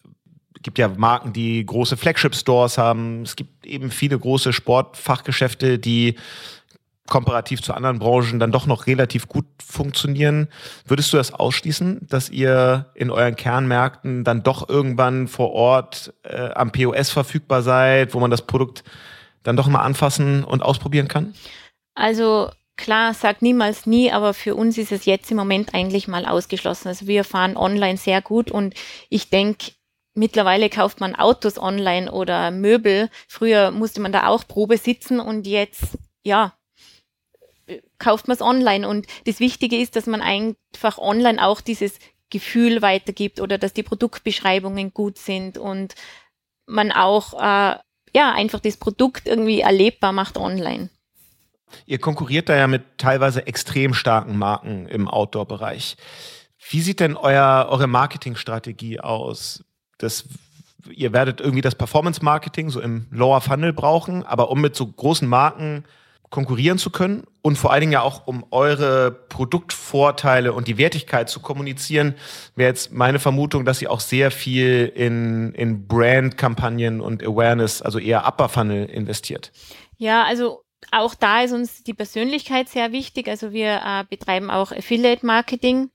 gibt 0.65 0.79
ja 0.79 0.89
Marken, 0.89 1.33
die 1.33 1.65
große 1.65 1.97
Flagship-Stores 1.97 2.79
haben. 2.79 3.23
Es 3.23 3.37
gibt 3.37 3.65
eben 3.65 3.91
viele 3.91 4.19
große 4.19 4.53
Sportfachgeschäfte, 4.53 5.79
die 5.79 6.17
komparativ 7.07 7.61
zu 7.61 7.75
anderen 7.75 7.99
Branchen 7.99 8.39
dann 8.39 8.51
doch 8.51 8.67
noch 8.67 8.87
relativ 8.87 9.29
gut 9.29 9.45
funktionieren. 9.65 10.49
Würdest 10.87 11.13
du 11.13 11.19
das 11.19 11.35
ausschließen, 11.35 12.07
dass 12.09 12.31
ihr 12.31 12.87
in 12.95 13.11
euren 13.11 13.37
Kernmärkten 13.37 14.25
dann 14.25 14.43
doch 14.43 14.69
irgendwann 14.69 15.29
vor 15.29 15.53
Ort 15.53 16.15
äh, 16.23 16.51
am 16.55 16.73
POS 16.73 17.11
verfügbar 17.11 17.63
seid, 17.63 18.15
wo 18.15 18.21
man 18.21 18.31
das 18.31 18.43
Produkt 18.43 18.85
dann 19.45 19.57
doch 19.57 19.69
mal 19.69 19.83
anfassen 19.83 20.43
und 20.43 20.63
ausprobieren 20.63 21.07
kann? 21.07 21.35
Also 21.95 22.51
klar, 22.77 23.15
sag 23.15 23.41
niemals 23.41 23.87
nie, 23.87 24.11
aber 24.11 24.35
für 24.35 24.57
uns 24.57 24.77
ist 24.79 24.91
es 24.91 25.05
jetzt 25.05 25.31
im 25.31 25.37
Moment 25.37 25.75
eigentlich 25.75 26.09
mal 26.09 26.27
ausgeschlossen. 26.27 26.89
Also 26.89 27.07
wir 27.07 27.23
fahren 27.23 27.57
online 27.57 27.97
sehr 27.97 28.21
gut 28.21 28.51
und 28.51 28.75
ich 29.09 29.31
denke, 29.31 29.73
Mittlerweile 30.17 30.71
kauft 30.71 31.01
man 31.01 31.17
Autos 31.17 31.59
online 31.59 32.11
oder 32.11 32.53
Möbel. 32.53 33.11
Früher 33.27 33.73
musste 33.73 34.01
man 34.01 34.13
da 34.13 34.29
auch 34.29 34.47
Probe 34.47 34.79
sitzen 34.79 35.19
und 35.19 35.45
jetzt, 35.45 35.99
ja, 36.23 36.55
kauft 37.99 38.29
man 38.29 38.37
es 38.37 38.41
online. 38.41 38.89
Und 38.89 39.09
das 39.27 39.41
Wichtige 39.41 39.77
ist, 39.77 39.97
dass 39.97 40.07
man 40.07 40.23
einfach 40.23 40.99
online 40.99 41.45
auch 41.45 41.61
dieses 41.61 41.99
Gefühl 42.31 42.81
weitergibt 42.81 43.41
oder 43.41 43.59
dass 43.59 43.73
die 43.73 43.83
Produktbeschreibungen 43.83 44.95
gut 44.95 45.19
sind 45.19 45.59
und 45.59 45.97
man 46.67 46.93
auch, 46.93 47.35
äh, 47.35 47.79
ja, 48.15 48.33
einfach 48.33 48.61
das 48.61 48.77
Produkt 48.77 49.27
irgendwie 49.27 49.61
erlebbar 49.61 50.13
macht 50.13 50.37
online. 50.37 50.91
Ihr 51.87 51.99
konkurriert 51.99 52.49
da 52.49 52.57
ja 52.57 52.67
mit 52.67 52.99
teilweise 52.99 53.47
extrem 53.47 53.95
starken 53.95 54.39
Marken 54.39 54.87
im 54.87 55.09
Outdoor-Bereich. 55.09 55.97
Wie 56.71 56.81
sieht 56.81 57.01
denn 57.01 57.17
euer, 57.17 57.67
eure 57.69 57.89
Marketingstrategie 57.89 59.01
aus? 59.01 59.65
das, 59.99 60.25
ihr 60.91 61.13
werdet 61.13 61.41
irgendwie 61.41 61.63
das 61.63 61.75
Performance-Marketing 61.75 62.71
so 62.71 62.81
im 62.81 63.07
Lower 63.11 63.41
Funnel 63.41 63.73
brauchen, 63.73 64.25
aber 64.25 64.51
um 64.51 64.61
mit 64.61 64.77
so 64.77 64.87
großen 64.87 65.29
Marken 65.29 65.85
konkurrieren 66.35 66.79
zu 66.79 66.91
können 66.91 67.23
und 67.43 67.57
vor 67.57 67.71
allen 67.71 67.83
Dingen 67.83 67.93
ja 67.93 68.01
auch 68.03 68.27
um 68.27 68.45
eure 68.51 69.13
Produktvorteile 69.13 70.53
und 70.53 70.67
die 70.67 70.79
Wertigkeit 70.79 71.31
zu 71.31 71.39
kommunizieren, 71.39 72.17
wäre 72.57 72.71
jetzt 72.71 72.91
meine 72.93 73.21
Vermutung, 73.21 73.65
dass 73.65 73.81
ihr 73.81 73.89
auch 73.89 74.01
sehr 74.01 74.33
viel 74.33 74.91
in, 74.97 75.55
in 75.55 75.87
Brand-Kampagnen 75.87 77.01
und 77.01 77.23
Awareness, 77.23 77.83
also 77.83 78.01
eher 78.01 78.27
Upper 78.27 78.49
Funnel 78.49 78.87
investiert. 78.87 79.53
Ja, 79.97 80.25
also 80.25 80.65
auch 80.91 81.15
da 81.15 81.43
ist 81.43 81.53
uns 81.53 81.85
die 81.85 81.95
Persönlichkeit 81.95 82.69
sehr 82.69 82.91
wichtig. 82.91 83.29
Also 83.29 83.53
wir 83.53 83.81
äh, 83.87 84.05
betreiben 84.11 84.51
auch 84.51 84.73
Affiliate 84.73 85.25
Marketing 85.25 85.91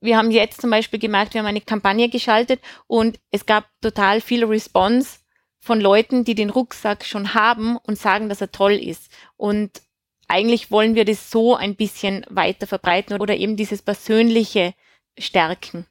wir 0.00 0.16
haben 0.16 0.30
jetzt 0.30 0.60
zum 0.60 0.70
Beispiel 0.70 1.00
gemerkt, 1.00 1.34
wir 1.34 1.40
haben 1.40 1.48
eine 1.48 1.60
Kampagne 1.60 2.08
geschaltet 2.08 2.60
und 2.86 3.18
es 3.32 3.46
gab 3.46 3.64
total 3.80 4.20
viel 4.20 4.44
Response 4.44 5.18
von 5.60 5.80
Leuten, 5.80 6.24
die 6.24 6.34
den 6.34 6.50
Rucksack 6.50 7.04
schon 7.04 7.34
haben 7.34 7.76
und 7.76 7.98
sagen, 7.98 8.28
dass 8.28 8.40
er 8.40 8.52
toll 8.52 8.72
ist. 8.72 9.10
Und 9.38 9.80
eigentlich 10.28 10.70
wollen 10.70 10.94
wir 10.94 11.06
das 11.06 11.30
so 11.30 11.56
ein 11.56 11.74
bisschen 11.74 12.26
weiter 12.28 12.66
verbreiten 12.66 13.18
oder 13.18 13.34
eben 13.36 13.56
dieses 13.56 13.80
persönliche 13.80 14.74
stärken. 15.18 15.86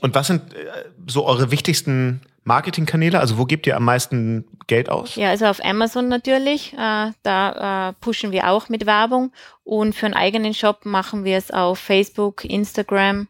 Und 0.00 0.14
was 0.14 0.26
sind 0.26 0.52
äh, 0.54 0.84
so 1.06 1.24
eure 1.24 1.50
wichtigsten 1.50 2.20
Marketingkanäle? 2.44 3.20
Also 3.20 3.38
wo 3.38 3.44
gebt 3.44 3.66
ihr 3.66 3.76
am 3.76 3.84
meisten 3.84 4.46
Geld 4.66 4.88
aus? 4.88 5.14
Ja, 5.14 5.30
also 5.30 5.46
auf 5.46 5.64
Amazon 5.64 6.08
natürlich. 6.08 6.72
Äh, 6.72 7.12
da 7.22 7.90
äh, 7.90 7.92
pushen 8.00 8.32
wir 8.32 8.48
auch 8.48 8.68
mit 8.68 8.86
Werbung. 8.86 9.32
Und 9.64 9.94
für 9.94 10.06
einen 10.06 10.14
eigenen 10.14 10.54
Shop 10.54 10.84
machen 10.84 11.24
wir 11.24 11.36
es 11.36 11.50
auf 11.50 11.78
Facebook, 11.78 12.44
Instagram, 12.44 13.28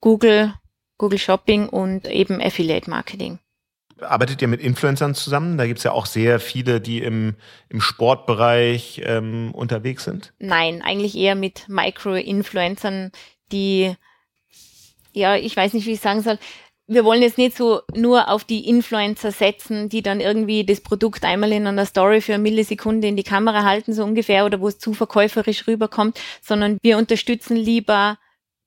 Google, 0.00 0.54
Google 0.98 1.18
Shopping 1.18 1.68
und 1.68 2.06
eben 2.06 2.40
Affiliate 2.40 2.90
Marketing. 2.90 3.38
Arbeitet 4.00 4.42
ihr 4.42 4.48
mit 4.48 4.60
Influencern 4.60 5.14
zusammen? 5.14 5.56
Da 5.56 5.66
gibt 5.66 5.78
es 5.78 5.84
ja 5.84 5.92
auch 5.92 6.06
sehr 6.06 6.40
viele, 6.40 6.80
die 6.80 6.98
im, 6.98 7.36
im 7.68 7.80
Sportbereich 7.80 9.02
ähm, 9.04 9.52
unterwegs 9.54 10.04
sind. 10.04 10.32
Nein, 10.38 10.82
eigentlich 10.82 11.16
eher 11.16 11.34
mit 11.34 11.68
Micro-Influencern, 11.68 13.12
die, 13.52 13.94
ja, 15.12 15.36
ich 15.36 15.56
weiß 15.56 15.74
nicht, 15.74 15.86
wie 15.86 15.92
ich 15.92 16.00
sagen 16.00 16.22
soll. 16.22 16.38
Wir 16.86 17.04
wollen 17.04 17.22
jetzt 17.22 17.38
nicht 17.38 17.56
so 17.56 17.80
nur 17.94 18.28
auf 18.28 18.44
die 18.44 18.68
Influencer 18.68 19.32
setzen, 19.32 19.88
die 19.88 20.02
dann 20.02 20.20
irgendwie 20.20 20.66
das 20.66 20.82
Produkt 20.82 21.24
einmal 21.24 21.52
in 21.52 21.66
einer 21.66 21.86
Story 21.86 22.20
für 22.20 22.34
eine 22.34 22.42
Millisekunde 22.42 23.08
in 23.08 23.16
die 23.16 23.22
Kamera 23.22 23.62
halten, 23.64 23.94
so 23.94 24.04
ungefähr, 24.04 24.44
oder 24.44 24.60
wo 24.60 24.68
es 24.68 24.78
zu 24.78 24.92
verkäuferisch 24.92 25.66
rüberkommt, 25.66 26.20
sondern 26.42 26.78
wir 26.82 26.98
unterstützen 26.98 27.56
lieber 27.56 28.18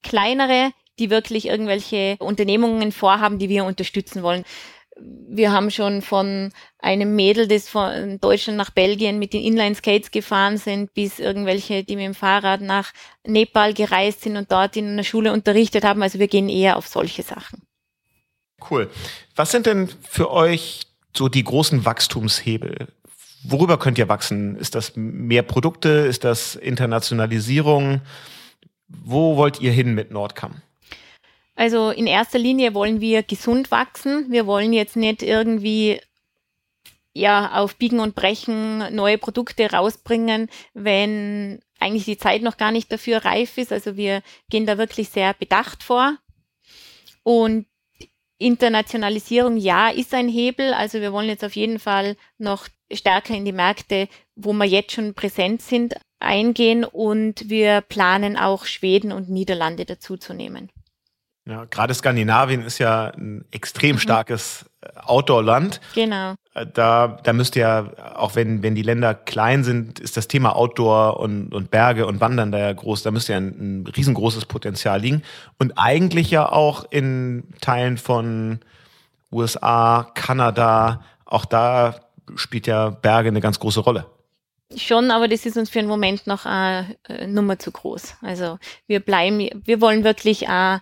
kleinere, 0.02 0.72
die 1.00 1.10
wirklich 1.10 1.48
irgendwelche 1.48 2.16
Unternehmungen 2.20 2.92
vorhaben, 2.92 3.38
die 3.38 3.50
wir 3.50 3.66
unterstützen 3.66 4.24
wollen. 4.24 4.46
Wir 5.00 5.52
haben 5.52 5.70
schon 5.72 6.02
von 6.02 6.52
einem 6.80 7.16
Mädel, 7.16 7.48
das 7.48 7.70
von 7.70 8.20
Deutschland 8.20 8.58
nach 8.58 8.72
Belgien 8.72 9.20
mit 9.20 9.34
den 9.34 9.44
Inline-Skates 9.44 10.12
gefahren 10.12 10.58
sind, 10.58 10.94
bis 10.94 11.20
irgendwelche, 11.20 11.84
die 11.84 11.96
mit 11.96 12.06
dem 12.06 12.16
Fahrrad 12.16 12.62
nach 12.62 12.94
Nepal 13.26 13.74
gereist 13.74 14.22
sind 14.22 14.38
und 14.38 14.52
dort 14.52 14.76
in 14.76 14.88
einer 14.88 15.04
Schule 15.04 15.34
unterrichtet 15.34 15.84
haben. 15.84 16.02
Also 16.02 16.20
wir 16.20 16.28
gehen 16.28 16.50
eher 16.50 16.78
auf 16.78 16.88
solche 16.88 17.24
Sachen. 17.24 17.64
Cool. 18.70 18.90
Was 19.36 19.52
sind 19.52 19.66
denn 19.66 19.90
für 20.10 20.32
euch 20.32 20.88
so 21.16 21.30
die 21.30 21.44
großen 21.44 21.86
Wachstumshebel? 21.86 22.88
Worüber 23.44 23.78
könnt 23.78 23.98
ihr 23.98 24.10
wachsen? 24.10 24.56
Ist 24.56 24.76
das 24.76 24.94
mehr 24.96 25.44
Produkte? 25.44 25.90
Ist 25.90 26.24
das 26.24 26.56
Internationalisierung? 26.56 28.02
Wo 28.88 29.38
wollt 29.38 29.62
ihr 29.62 29.72
hin 29.72 29.94
mit 29.94 30.12
Nordcam? 30.12 30.62
Also 31.58 31.90
in 31.90 32.06
erster 32.06 32.38
Linie 32.38 32.76
wollen 32.76 33.02
wir 33.02 33.24
gesund 33.24 33.72
wachsen. 33.72 34.32
Wir 34.32 34.46
wollen 34.46 34.74
jetzt 34.74 34.96
nicht 34.96 35.24
irgendwie 35.24 36.00
ja 37.14 37.54
auf 37.54 37.78
Biegen 37.78 38.00
und 38.00 38.14
Brechen 38.14 38.94
neue 38.94 39.18
Produkte 39.18 39.72
rausbringen, 39.72 40.52
wenn 40.76 41.60
eigentlich 41.80 42.06
die 42.06 42.20
Zeit 42.20 42.44
noch 42.44 42.58
gar 42.58 42.72
nicht 42.72 42.92
dafür 42.92 43.26
reif 43.26 43.58
ist. 43.58 43.74
Also 43.74 43.98
wir 43.98 44.22
gehen 44.52 44.68
da 44.68 44.78
wirklich 44.78 45.10
sehr 45.10 45.34
bedacht 45.34 45.82
vor. 45.82 46.18
Und 47.24 47.66
Internationalisierung, 48.38 49.58
ja, 49.58 49.90
ist 49.90 50.14
ein 50.14 50.30
Hebel. 50.30 50.76
Also 50.76 51.02
wir 51.02 51.12
wollen 51.12 51.28
jetzt 51.28 51.44
auf 51.44 51.56
jeden 51.56 51.80
Fall 51.80 52.18
noch 52.38 52.68
stärker 52.92 53.34
in 53.34 53.46
die 53.46 53.52
Märkte, 53.52 54.10
wo 54.36 54.54
wir 54.54 54.66
jetzt 54.66 54.92
schon 54.92 55.16
präsent 55.16 55.64
sind, 55.64 55.96
eingehen 56.20 56.86
und 56.86 57.50
wir 57.50 57.82
planen 57.82 58.38
auch 58.38 58.66
Schweden 58.66 59.12
und 59.12 59.28
Niederlande 59.28 59.86
dazuzunehmen. 59.86 60.70
Ja, 61.48 61.64
gerade 61.64 61.94
Skandinavien 61.94 62.62
ist 62.62 62.78
ja 62.78 63.06
ein 63.16 63.46
extrem 63.52 63.96
mhm. 63.96 64.00
starkes 64.00 64.66
äh, 64.82 64.90
Outdoor-Land. 65.06 65.80
Genau. 65.96 66.36
Äh, 66.54 66.66
da, 66.74 67.20
da 67.24 67.32
müsste 67.32 67.62
ja, 67.62 68.16
auch 68.16 68.36
wenn, 68.36 68.64
wenn 68.64 68.76
die 68.76 68.82
Länder 68.82 69.14
klein 69.14 69.64
sind, 69.64 70.00
ist 70.00 70.18
das 70.18 70.28
Thema 70.28 70.58
Outdoor 70.58 71.22
und, 71.22 71.54
und 71.54 71.72
Berge 71.72 72.06
und 72.06 72.20
Wandern 72.20 72.52
da 72.52 72.58
ja 72.58 72.74
groß. 72.74 73.04
Da 73.04 73.12
müsste 73.12 73.32
ja 73.32 73.38
ein, 73.38 73.84
ein 73.84 73.88
riesengroßes 73.88 74.46
Potenzial 74.46 75.00
liegen. 75.00 75.24
Und 75.58 75.78
eigentlich 75.78 76.30
ja 76.32 76.52
auch 76.52 76.86
in 76.90 77.46
Teilen 77.62 77.98
von 77.98 78.60
USA, 79.32 80.12
Kanada, 80.16 81.02
auch 81.24 81.46
da 81.46 81.96
spielt 82.36 82.68
ja 82.68 82.90
Berge 82.90 83.30
eine 83.30 83.40
ganz 83.40 83.58
große 83.60 83.80
Rolle. 83.80 84.06
Schon, 84.76 85.12
aber 85.12 85.30
das 85.30 85.46
ist 85.46 85.56
uns 85.56 85.70
für 85.70 85.80
einen 85.80 85.88
Moment 85.88 86.28
noch 86.28 86.46
eine 86.46 86.98
Nummer 87.26 87.58
zu 87.58 87.72
groß. 87.72 88.16
Also 88.22 88.60
wir 88.86 89.00
bleiben, 89.00 89.48
wir 89.64 89.80
wollen 89.80 90.04
wirklich 90.04 90.46
äh, 90.46 90.80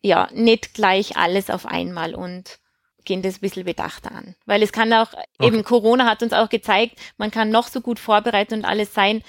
ja, 0.00 0.28
nicht 0.32 0.74
gleich 0.74 1.16
alles 1.16 1.50
auf 1.50 1.66
einmal 1.66 2.14
und 2.14 2.58
gehen 3.04 3.22
das 3.22 3.36
ein 3.36 3.40
bisschen 3.40 3.64
bedachter 3.64 4.12
an. 4.12 4.34
Weil 4.46 4.62
es 4.62 4.72
kann 4.72 4.92
auch, 4.92 5.12
okay. 5.12 5.26
eben 5.40 5.64
Corona 5.64 6.06
hat 6.06 6.22
uns 6.22 6.32
auch 6.32 6.48
gezeigt, 6.48 6.98
man 7.16 7.30
kann 7.30 7.50
noch 7.50 7.68
so 7.68 7.80
gut 7.80 7.98
vorbereitet 7.98 8.58
und 8.58 8.64
alles 8.64 8.94
sein, 8.94 9.22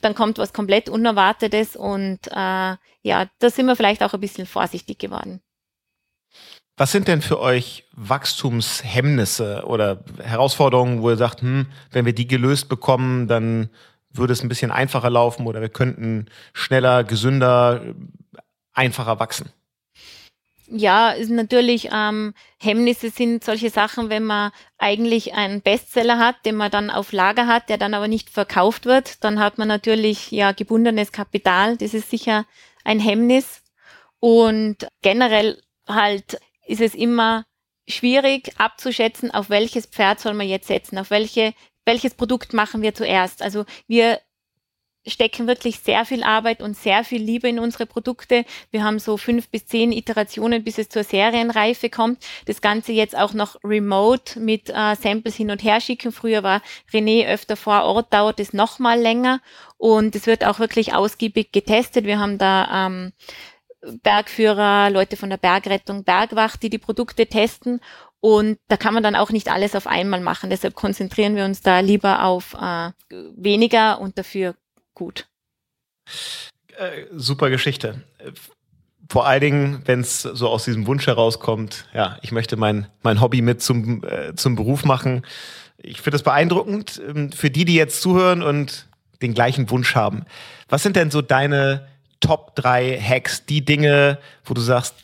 dann 0.00 0.14
kommt 0.14 0.38
was 0.38 0.52
komplett 0.52 0.88
Unerwartetes 0.88 1.76
und 1.76 2.20
äh, 2.28 2.76
ja, 3.02 3.26
da 3.38 3.50
sind 3.50 3.66
wir 3.66 3.76
vielleicht 3.76 4.02
auch 4.02 4.14
ein 4.14 4.20
bisschen 4.20 4.46
vorsichtig 4.46 4.98
geworden. 4.98 5.42
Was 6.76 6.92
sind 6.92 7.08
denn 7.08 7.20
für 7.20 7.40
euch 7.40 7.84
Wachstumshemmnisse 7.92 9.64
oder 9.66 10.02
Herausforderungen, 10.22 11.02
wo 11.02 11.10
ihr 11.10 11.16
sagt, 11.16 11.42
hm, 11.42 11.66
wenn 11.90 12.06
wir 12.06 12.14
die 12.14 12.26
gelöst 12.26 12.70
bekommen, 12.70 13.28
dann 13.28 13.68
würde 14.12 14.32
es 14.32 14.42
ein 14.42 14.48
bisschen 14.48 14.70
einfacher 14.70 15.10
laufen 15.10 15.46
oder 15.46 15.60
wir 15.60 15.68
könnten 15.68 16.26
schneller, 16.54 17.04
gesünder, 17.04 17.82
einfacher 18.72 19.20
wachsen? 19.20 19.50
Ja, 20.70 21.10
ist 21.10 21.30
natürlich 21.30 21.88
ähm, 21.92 22.34
Hemmnisse 22.58 23.10
sind 23.10 23.44
solche 23.44 23.70
Sachen, 23.70 24.08
wenn 24.08 24.24
man 24.24 24.52
eigentlich 24.78 25.34
einen 25.34 25.62
Bestseller 25.62 26.18
hat, 26.18 26.44
den 26.46 26.56
man 26.56 26.70
dann 26.70 26.90
auf 26.90 27.12
Lager 27.12 27.46
hat, 27.46 27.68
der 27.68 27.78
dann 27.78 27.94
aber 27.94 28.08
nicht 28.08 28.30
verkauft 28.30 28.86
wird, 28.86 29.22
dann 29.24 29.40
hat 29.40 29.58
man 29.58 29.68
natürlich 29.68 30.30
ja 30.30 30.52
gebundenes 30.52 31.12
Kapital. 31.12 31.76
Das 31.76 31.94
ist 31.94 32.10
sicher 32.10 32.46
ein 32.84 33.00
Hemmnis. 33.00 33.62
Und 34.20 34.86
generell 35.02 35.60
halt 35.88 36.38
ist 36.66 36.80
es 36.80 36.94
immer 36.94 37.44
schwierig 37.88 38.52
abzuschätzen, 38.58 39.30
auf 39.32 39.50
welches 39.50 39.86
Pferd 39.86 40.20
soll 40.20 40.34
man 40.34 40.46
jetzt 40.46 40.68
setzen, 40.68 40.98
auf 40.98 41.10
welche 41.10 41.54
welches 41.84 42.14
Produkt 42.14 42.52
machen 42.52 42.82
wir 42.82 42.94
zuerst. 42.94 43.42
Also 43.42 43.64
wir 43.86 44.20
stecken 45.06 45.46
wirklich 45.46 45.80
sehr 45.80 46.04
viel 46.04 46.22
Arbeit 46.22 46.62
und 46.62 46.76
sehr 46.76 47.04
viel 47.04 47.22
Liebe 47.22 47.48
in 47.48 47.58
unsere 47.58 47.86
Produkte. 47.86 48.44
Wir 48.70 48.84
haben 48.84 48.98
so 48.98 49.16
fünf 49.16 49.48
bis 49.48 49.66
zehn 49.66 49.92
Iterationen, 49.92 50.62
bis 50.62 50.78
es 50.78 50.88
zur 50.88 51.04
Serienreife 51.04 51.88
kommt. 51.88 52.22
Das 52.46 52.60
Ganze 52.60 52.92
jetzt 52.92 53.16
auch 53.16 53.32
noch 53.32 53.56
remote 53.64 54.38
mit 54.38 54.68
äh, 54.68 54.94
Samples 54.96 55.36
hin 55.36 55.50
und 55.50 55.62
her 55.62 55.80
schicken. 55.80 56.12
Früher 56.12 56.42
war 56.42 56.62
René 56.92 57.26
öfter 57.26 57.56
vor 57.56 57.84
Ort, 57.84 58.12
dauert 58.12 58.40
es 58.40 58.52
noch 58.52 58.78
mal 58.78 59.00
länger 59.00 59.40
und 59.78 60.14
es 60.14 60.26
wird 60.26 60.44
auch 60.44 60.58
wirklich 60.58 60.94
ausgiebig 60.94 61.52
getestet. 61.52 62.04
Wir 62.04 62.18
haben 62.18 62.38
da 62.38 62.86
ähm, 62.86 63.12
Bergführer, 64.02 64.90
Leute 64.90 65.16
von 65.16 65.30
der 65.30 65.38
Bergrettung, 65.38 66.04
Bergwacht, 66.04 66.62
die 66.62 66.68
die 66.68 66.78
Produkte 66.78 67.26
testen 67.26 67.80
und 68.20 68.58
da 68.68 68.76
kann 68.76 68.92
man 68.92 69.02
dann 69.02 69.16
auch 69.16 69.30
nicht 69.30 69.50
alles 69.50 69.74
auf 69.74 69.86
einmal 69.86 70.20
machen. 70.20 70.50
Deshalb 70.50 70.74
konzentrieren 70.74 71.36
wir 71.36 71.46
uns 71.46 71.62
da 71.62 71.80
lieber 71.80 72.24
auf 72.24 72.54
äh, 72.54 72.90
weniger 73.08 73.98
und 74.00 74.18
dafür 74.18 74.54
gut. 75.00 75.26
Äh, 76.76 77.06
super 77.12 77.48
Geschichte. 77.48 78.02
Vor 79.08 79.26
allen 79.26 79.40
Dingen, 79.40 79.82
wenn 79.86 80.00
es 80.00 80.20
so 80.22 80.46
aus 80.48 80.66
diesem 80.66 80.86
Wunsch 80.86 81.06
herauskommt, 81.06 81.88
ja, 81.94 82.18
ich 82.20 82.32
möchte 82.32 82.58
mein, 82.58 82.86
mein 83.02 83.22
Hobby 83.22 83.40
mit 83.40 83.62
zum, 83.62 84.04
äh, 84.04 84.34
zum 84.34 84.56
Beruf 84.56 84.84
machen. 84.84 85.22
Ich 85.78 86.02
finde 86.02 86.16
das 86.16 86.22
beeindruckend. 86.22 87.00
Ähm, 87.08 87.32
für 87.32 87.50
die, 87.50 87.64
die 87.64 87.74
jetzt 87.74 88.02
zuhören 88.02 88.42
und 88.42 88.88
den 89.22 89.32
gleichen 89.32 89.70
Wunsch 89.70 89.94
haben. 89.94 90.26
Was 90.68 90.82
sind 90.82 90.96
denn 90.96 91.10
so 91.10 91.22
deine 91.22 91.88
Top 92.20 92.54
3 92.56 93.00
Hacks, 93.00 93.46
die 93.46 93.64
Dinge, 93.64 94.18
wo 94.44 94.52
du 94.52 94.60
sagst, 94.60 94.94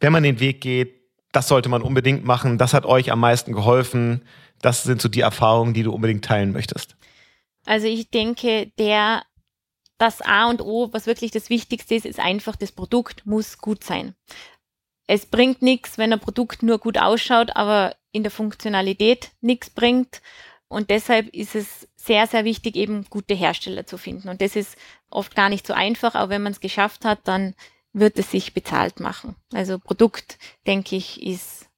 wenn 0.00 0.12
man 0.12 0.22
den 0.22 0.40
Weg 0.40 0.62
geht, 0.62 0.94
das 1.30 1.46
sollte 1.48 1.68
man 1.68 1.82
unbedingt 1.82 2.24
machen, 2.24 2.56
das 2.56 2.72
hat 2.72 2.86
euch 2.86 3.12
am 3.12 3.20
meisten 3.20 3.52
geholfen, 3.52 4.22
das 4.62 4.82
sind 4.82 5.02
so 5.02 5.10
die 5.10 5.20
Erfahrungen, 5.20 5.74
die 5.74 5.82
du 5.82 5.92
unbedingt 5.92 6.24
teilen 6.24 6.52
möchtest? 6.52 6.96
Also 7.66 7.86
ich 7.86 8.10
denke, 8.10 8.72
der 8.78 9.22
das 10.02 10.20
A 10.20 10.50
und 10.50 10.60
O, 10.60 10.92
was 10.92 11.06
wirklich 11.06 11.30
das 11.30 11.48
Wichtigste 11.48 11.94
ist, 11.94 12.06
ist 12.06 12.18
einfach, 12.18 12.56
das 12.56 12.72
Produkt 12.72 13.24
muss 13.24 13.58
gut 13.58 13.84
sein. 13.84 14.16
Es 15.06 15.26
bringt 15.26 15.62
nichts, 15.62 15.96
wenn 15.96 16.12
ein 16.12 16.18
Produkt 16.18 16.64
nur 16.64 16.78
gut 16.78 16.98
ausschaut, 16.98 17.54
aber 17.54 17.94
in 18.10 18.24
der 18.24 18.32
Funktionalität 18.32 19.30
nichts 19.40 19.70
bringt. 19.70 20.20
Und 20.66 20.90
deshalb 20.90 21.28
ist 21.28 21.54
es 21.54 21.86
sehr, 21.94 22.26
sehr 22.26 22.44
wichtig, 22.44 22.74
eben 22.74 23.04
gute 23.10 23.34
Hersteller 23.34 23.86
zu 23.86 23.96
finden. 23.96 24.28
Und 24.28 24.40
das 24.40 24.56
ist 24.56 24.76
oft 25.08 25.36
gar 25.36 25.48
nicht 25.48 25.66
so 25.66 25.72
einfach, 25.72 26.16
aber 26.16 26.30
wenn 26.30 26.42
man 26.42 26.52
es 26.52 26.60
geschafft 26.60 27.04
hat, 27.04 27.20
dann 27.24 27.54
wird 27.92 28.18
es 28.18 28.32
sich 28.32 28.54
bezahlt 28.54 28.98
machen. 28.98 29.36
Also 29.52 29.78
Produkt, 29.78 30.36
denke 30.66 30.96
ich, 30.96 31.22
ist 31.22 31.68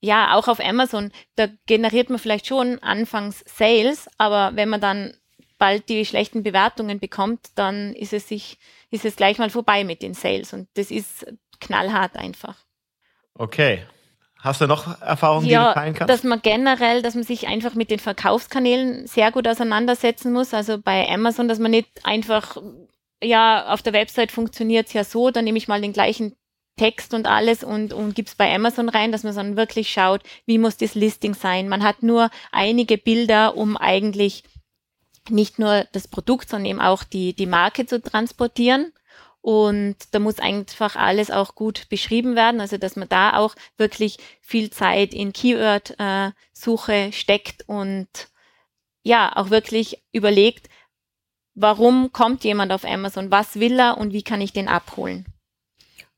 ja 0.00 0.34
auch 0.34 0.48
auf 0.48 0.60
Amazon, 0.60 1.12
da 1.34 1.48
generiert 1.66 2.08
man 2.08 2.18
vielleicht 2.18 2.46
schon 2.46 2.78
anfangs 2.78 3.44
Sales, 3.46 4.08
aber 4.16 4.56
wenn 4.56 4.70
man 4.70 4.80
dann 4.80 5.14
bald 5.58 5.88
die 5.88 6.04
schlechten 6.04 6.42
Bewertungen 6.42 6.98
bekommt, 6.98 7.50
dann 7.56 7.92
ist 7.94 8.12
es 8.12 8.28
sich, 8.28 8.58
ist 8.90 9.04
es 9.04 9.16
gleich 9.16 9.38
mal 9.38 9.50
vorbei 9.50 9.84
mit 9.84 10.02
den 10.02 10.14
Sales. 10.14 10.52
Und 10.52 10.68
das 10.74 10.90
ist 10.90 11.26
knallhart 11.60 12.16
einfach. 12.16 12.56
Okay. 13.34 13.84
Hast 14.40 14.60
du 14.60 14.68
noch 14.68 15.00
Erfahrungen, 15.02 15.46
ja, 15.46 15.62
die 15.62 15.68
du 15.68 15.74
teilen 15.74 15.94
kannst? 15.94 16.10
Dass 16.14 16.22
man 16.22 16.40
generell, 16.42 17.02
dass 17.02 17.16
man 17.16 17.24
sich 17.24 17.48
einfach 17.48 17.74
mit 17.74 17.90
den 17.90 17.98
Verkaufskanälen 17.98 19.06
sehr 19.08 19.32
gut 19.32 19.48
auseinandersetzen 19.48 20.32
muss. 20.32 20.54
Also 20.54 20.78
bei 20.78 21.08
Amazon, 21.08 21.48
dass 21.48 21.58
man 21.58 21.72
nicht 21.72 21.88
einfach, 22.04 22.56
ja, 23.20 23.66
auf 23.72 23.82
der 23.82 23.92
Website 23.92 24.30
funktioniert 24.30 24.86
es 24.86 24.92
ja 24.92 25.02
so, 25.02 25.30
dann 25.32 25.44
nehme 25.44 25.58
ich 25.58 25.66
mal 25.66 25.80
den 25.80 25.92
gleichen 25.92 26.36
Text 26.76 27.12
und 27.12 27.26
alles 27.26 27.64
und, 27.64 27.92
und 27.92 28.14
gibt's 28.14 28.36
bei 28.36 28.54
Amazon 28.54 28.88
rein, 28.88 29.10
dass 29.10 29.24
man 29.24 29.34
dann 29.34 29.56
wirklich 29.56 29.90
schaut, 29.90 30.22
wie 30.46 30.58
muss 30.58 30.76
das 30.76 30.94
Listing 30.94 31.34
sein. 31.34 31.68
Man 31.68 31.82
hat 31.82 32.04
nur 32.04 32.30
einige 32.52 32.96
Bilder, 32.96 33.56
um 33.56 33.76
eigentlich 33.76 34.44
nicht 35.30 35.58
nur 35.58 35.86
das 35.92 36.08
Produkt, 36.08 36.48
sondern 36.48 36.66
eben 36.66 36.80
auch 36.80 37.04
die, 37.04 37.34
die 37.34 37.46
Marke 37.46 37.86
zu 37.86 38.00
transportieren. 38.02 38.92
Und 39.40 39.96
da 40.10 40.18
muss 40.18 40.40
einfach 40.40 40.96
alles 40.96 41.30
auch 41.30 41.54
gut 41.54 41.88
beschrieben 41.88 42.34
werden, 42.34 42.60
also 42.60 42.76
dass 42.76 42.96
man 42.96 43.08
da 43.08 43.36
auch 43.36 43.54
wirklich 43.76 44.18
viel 44.40 44.70
Zeit 44.70 45.14
in 45.14 45.32
Keyword-Suche 45.32 47.12
steckt 47.12 47.66
und 47.66 48.08
ja, 49.02 49.34
auch 49.36 49.50
wirklich 49.50 50.02
überlegt, 50.12 50.68
warum 51.54 52.12
kommt 52.12 52.44
jemand 52.44 52.72
auf 52.72 52.84
Amazon, 52.84 53.30
was 53.30 53.58
will 53.58 53.78
er 53.78 53.96
und 53.96 54.12
wie 54.12 54.22
kann 54.22 54.40
ich 54.40 54.52
den 54.52 54.68
abholen. 54.68 55.24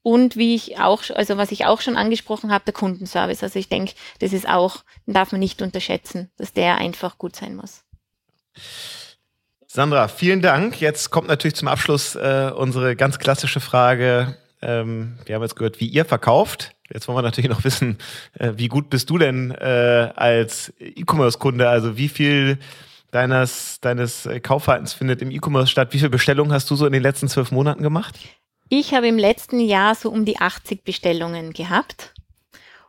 Und 0.02 0.36
wie 0.36 0.54
ich 0.54 0.78
auch, 0.78 1.02
also 1.10 1.36
was 1.36 1.52
ich 1.52 1.66
auch 1.66 1.82
schon 1.82 1.96
angesprochen 1.96 2.50
habe, 2.50 2.64
der 2.64 2.74
Kundenservice. 2.74 3.42
Also 3.42 3.58
ich 3.58 3.68
denke, 3.68 3.92
das 4.20 4.32
ist 4.32 4.48
auch, 4.48 4.82
darf 5.06 5.30
man 5.30 5.40
nicht 5.40 5.60
unterschätzen, 5.60 6.30
dass 6.36 6.54
der 6.54 6.78
einfach 6.78 7.18
gut 7.18 7.36
sein 7.36 7.54
muss. 7.54 7.84
Sandra, 9.72 10.08
vielen 10.08 10.42
Dank. 10.42 10.80
Jetzt 10.80 11.10
kommt 11.10 11.28
natürlich 11.28 11.54
zum 11.54 11.68
Abschluss 11.68 12.16
äh, 12.16 12.50
unsere 12.52 12.96
ganz 12.96 13.20
klassische 13.20 13.60
Frage. 13.60 14.36
Ähm, 14.60 15.16
wir 15.26 15.36
haben 15.36 15.42
jetzt 15.42 15.54
gehört, 15.54 15.78
wie 15.78 15.86
ihr 15.86 16.04
verkauft. 16.04 16.74
Jetzt 16.92 17.06
wollen 17.06 17.18
wir 17.18 17.22
natürlich 17.22 17.48
noch 17.48 17.62
wissen, 17.62 17.98
äh, 18.36 18.54
wie 18.56 18.66
gut 18.66 18.90
bist 18.90 19.08
du 19.10 19.16
denn 19.16 19.52
äh, 19.52 20.10
als 20.16 20.72
E-Commerce-Kunde? 20.80 21.68
Also 21.68 21.96
wie 21.96 22.08
viel 22.08 22.58
deines, 23.12 23.78
deines 23.80 24.28
Kaufverhaltens 24.42 24.92
findet 24.92 25.22
im 25.22 25.30
E-Commerce 25.30 25.70
statt? 25.70 25.92
Wie 25.92 25.98
viele 25.98 26.10
Bestellungen 26.10 26.52
hast 26.52 26.68
du 26.68 26.74
so 26.74 26.84
in 26.84 26.92
den 26.92 27.02
letzten 27.04 27.28
zwölf 27.28 27.52
Monaten 27.52 27.84
gemacht? 27.84 28.18
Ich 28.70 28.92
habe 28.92 29.06
im 29.06 29.18
letzten 29.18 29.60
Jahr 29.60 29.94
so 29.94 30.10
um 30.10 30.24
die 30.24 30.40
80 30.40 30.82
Bestellungen 30.82 31.52
gehabt. 31.52 32.12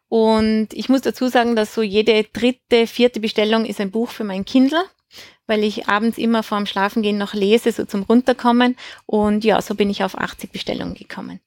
Und 0.10 0.70
ich 0.72 0.90
muss 0.90 1.02
dazu 1.02 1.28
sagen, 1.28 1.56
dass 1.56 1.76
so 1.76 1.84
jede 1.84 2.24
dritte, 2.24 2.88
vierte 2.88 3.20
Bestellung 3.20 3.66
ist 3.66 3.80
ein 3.80 3.92
Buch 3.92 4.10
für 4.10 4.24
mein 4.24 4.46
Kindle, 4.46 4.82
weil 5.48 5.64
ich 5.64 5.88
abends 5.88 6.18
immer 6.18 6.44
vorm 6.44 6.66
Schlafengehen 6.66 7.18
noch 7.18 7.34
lese, 7.34 7.72
so 7.72 7.86
zum 7.86 8.04
Runterkommen. 8.04 8.78
Und 9.06 9.44
ja, 9.44 9.62
so 9.62 9.76
bin 9.76 9.90
ich 9.90 10.04
auf 10.04 10.18
80 10.18 10.52
Bestellungen 10.52 10.96
gekommen. 10.96 11.40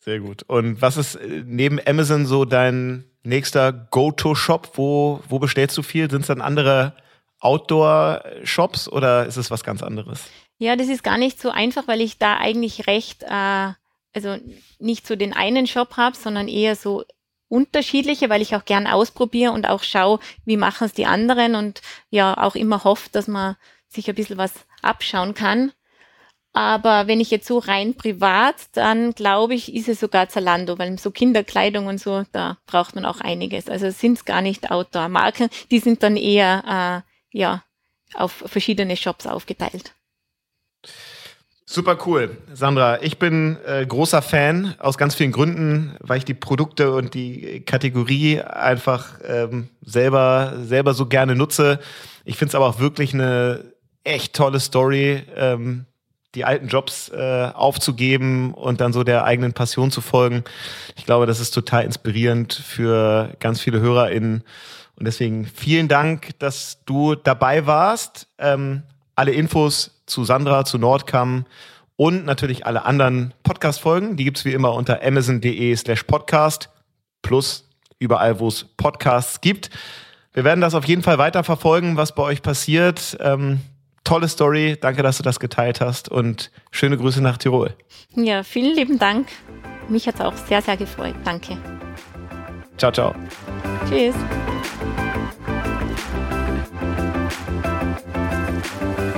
Sehr 0.00 0.20
gut. 0.20 0.42
Und 0.44 0.82
was 0.82 0.96
ist 0.96 1.14
äh, 1.14 1.42
neben 1.46 1.80
Amazon 1.84 2.26
so 2.26 2.44
dein 2.44 3.04
nächster 3.22 3.72
Go-To-Shop? 3.72 4.72
Wo, 4.74 5.20
wo 5.28 5.38
bestellst 5.38 5.78
du 5.78 5.82
viel? 5.82 6.10
Sind 6.10 6.20
es 6.22 6.26
dann 6.26 6.42
andere 6.42 6.94
Outdoor-Shops 7.40 8.88
oder 8.88 9.26
ist 9.26 9.36
es 9.36 9.50
was 9.50 9.64
ganz 9.64 9.82
anderes? 9.82 10.28
Ja, 10.58 10.76
das 10.76 10.88
ist 10.88 11.02
gar 11.02 11.18
nicht 11.18 11.40
so 11.40 11.50
einfach, 11.50 11.88
weil 11.88 12.00
ich 12.00 12.18
da 12.18 12.36
eigentlich 12.36 12.86
recht, 12.86 13.22
äh, 13.22 13.72
also 14.12 14.36
nicht 14.78 15.06
so 15.06 15.16
den 15.16 15.32
einen 15.32 15.66
Shop 15.66 15.96
habe, 15.96 16.16
sondern 16.16 16.48
eher 16.48 16.76
so 16.76 17.04
unterschiedliche, 17.48 18.30
weil 18.30 18.42
ich 18.42 18.56
auch 18.56 18.64
gern 18.64 18.86
ausprobiere 18.86 19.52
und 19.52 19.68
auch 19.68 19.82
schaue, 19.82 20.18
wie 20.44 20.56
machen 20.56 20.86
es 20.86 20.92
die 20.92 21.06
anderen 21.06 21.54
und 21.54 21.82
ja 22.10 22.36
auch 22.36 22.54
immer 22.54 22.84
hoffe, 22.84 23.08
dass 23.12 23.28
man 23.28 23.56
sich 23.88 24.08
ein 24.08 24.14
bisschen 24.14 24.38
was 24.38 24.52
abschauen 24.82 25.34
kann. 25.34 25.72
Aber 26.52 27.08
wenn 27.08 27.20
ich 27.20 27.32
jetzt 27.32 27.48
so 27.48 27.58
rein 27.58 27.94
privat, 27.94 28.54
dann 28.74 29.12
glaube 29.12 29.54
ich, 29.54 29.74
ist 29.74 29.88
es 29.88 29.98
sogar 29.98 30.28
Zalando, 30.28 30.78
weil 30.78 30.98
so 30.98 31.10
Kinderkleidung 31.10 31.86
und 31.86 31.98
so, 31.98 32.24
da 32.30 32.58
braucht 32.66 32.94
man 32.94 33.04
auch 33.04 33.20
einiges. 33.20 33.68
Also 33.68 33.90
sind 33.90 34.18
es 34.18 34.24
gar 34.24 34.40
nicht 34.40 34.70
Outdoor-Marken, 34.70 35.48
die 35.72 35.80
sind 35.80 36.04
dann 36.04 36.16
eher 36.16 37.02
äh, 37.32 37.36
ja 37.36 37.64
auf 38.14 38.32
verschiedene 38.46 38.96
Shops 38.96 39.26
aufgeteilt. 39.26 39.94
Super 41.66 41.96
cool, 42.04 42.36
Sandra. 42.52 43.00
Ich 43.02 43.18
bin 43.18 43.56
äh, 43.66 43.86
großer 43.86 44.20
Fan 44.20 44.74
aus 44.78 44.98
ganz 44.98 45.14
vielen 45.14 45.32
Gründen, 45.32 45.96
weil 46.00 46.18
ich 46.18 46.26
die 46.26 46.34
Produkte 46.34 46.92
und 46.92 47.14
die 47.14 47.62
Kategorie 47.64 48.40
einfach 48.40 49.18
ähm, 49.26 49.70
selber 49.82 50.58
selber 50.62 50.92
so 50.92 51.06
gerne 51.06 51.34
nutze. 51.34 51.80
Ich 52.26 52.36
finde 52.36 52.50
es 52.50 52.54
aber 52.54 52.66
auch 52.66 52.80
wirklich 52.80 53.14
eine 53.14 53.64
echt 54.04 54.34
tolle 54.34 54.60
Story. 54.60 55.22
Ähm, 55.36 55.86
die 56.34 56.44
alten 56.44 56.68
Jobs 56.68 57.10
äh, 57.10 57.50
aufzugeben 57.54 58.52
und 58.54 58.80
dann 58.80 58.92
so 58.92 59.04
der 59.04 59.24
eigenen 59.24 59.52
Passion 59.52 59.90
zu 59.90 60.00
folgen. 60.00 60.44
Ich 60.96 61.06
glaube, 61.06 61.26
das 61.26 61.40
ist 61.40 61.52
total 61.52 61.84
inspirierend 61.84 62.52
für 62.52 63.34
ganz 63.40 63.60
viele 63.60 63.80
HörerInnen. 63.80 64.42
Und 64.96 65.06
deswegen 65.06 65.46
vielen 65.46 65.88
Dank, 65.88 66.38
dass 66.38 66.84
du 66.84 67.14
dabei 67.14 67.66
warst. 67.66 68.28
Ähm, 68.38 68.82
alle 69.16 69.32
Infos 69.32 69.93
zu 70.06 70.24
Sandra, 70.24 70.64
zu 70.64 70.78
Nordcam 70.78 71.46
und 71.96 72.24
natürlich 72.24 72.66
alle 72.66 72.84
anderen 72.84 73.34
Podcast-Folgen, 73.42 74.16
die 74.16 74.24
gibt's 74.24 74.44
wie 74.44 74.52
immer 74.52 74.74
unter 74.74 75.02
amazon.de 75.02 75.74
slash 75.76 76.02
podcast 76.04 76.70
plus 77.22 77.68
überall, 77.98 78.40
wo 78.40 78.48
es 78.48 78.64
Podcasts 78.76 79.40
gibt. 79.40 79.70
Wir 80.32 80.44
werden 80.44 80.60
das 80.60 80.74
auf 80.74 80.84
jeden 80.84 81.02
Fall 81.02 81.18
weiter 81.18 81.44
verfolgen, 81.44 81.96
was 81.96 82.14
bei 82.14 82.22
euch 82.22 82.42
passiert. 82.42 83.16
Ähm, 83.20 83.60
tolle 84.02 84.28
Story. 84.28 84.76
Danke, 84.80 85.02
dass 85.02 85.16
du 85.16 85.22
das 85.22 85.38
geteilt 85.40 85.80
hast 85.80 86.08
und 86.08 86.50
schöne 86.70 86.96
Grüße 86.96 87.22
nach 87.22 87.38
Tirol. 87.38 87.74
Ja, 88.16 88.42
vielen 88.42 88.74
lieben 88.74 88.98
Dank. 88.98 89.28
Mich 89.88 90.06
hat 90.06 90.16
es 90.16 90.20
auch 90.20 90.36
sehr, 90.36 90.62
sehr 90.62 90.76
gefreut. 90.76 91.14
Danke. 91.24 91.56
Ciao, 92.76 92.90
ciao. 92.90 93.14
Tschüss. 93.88 94.14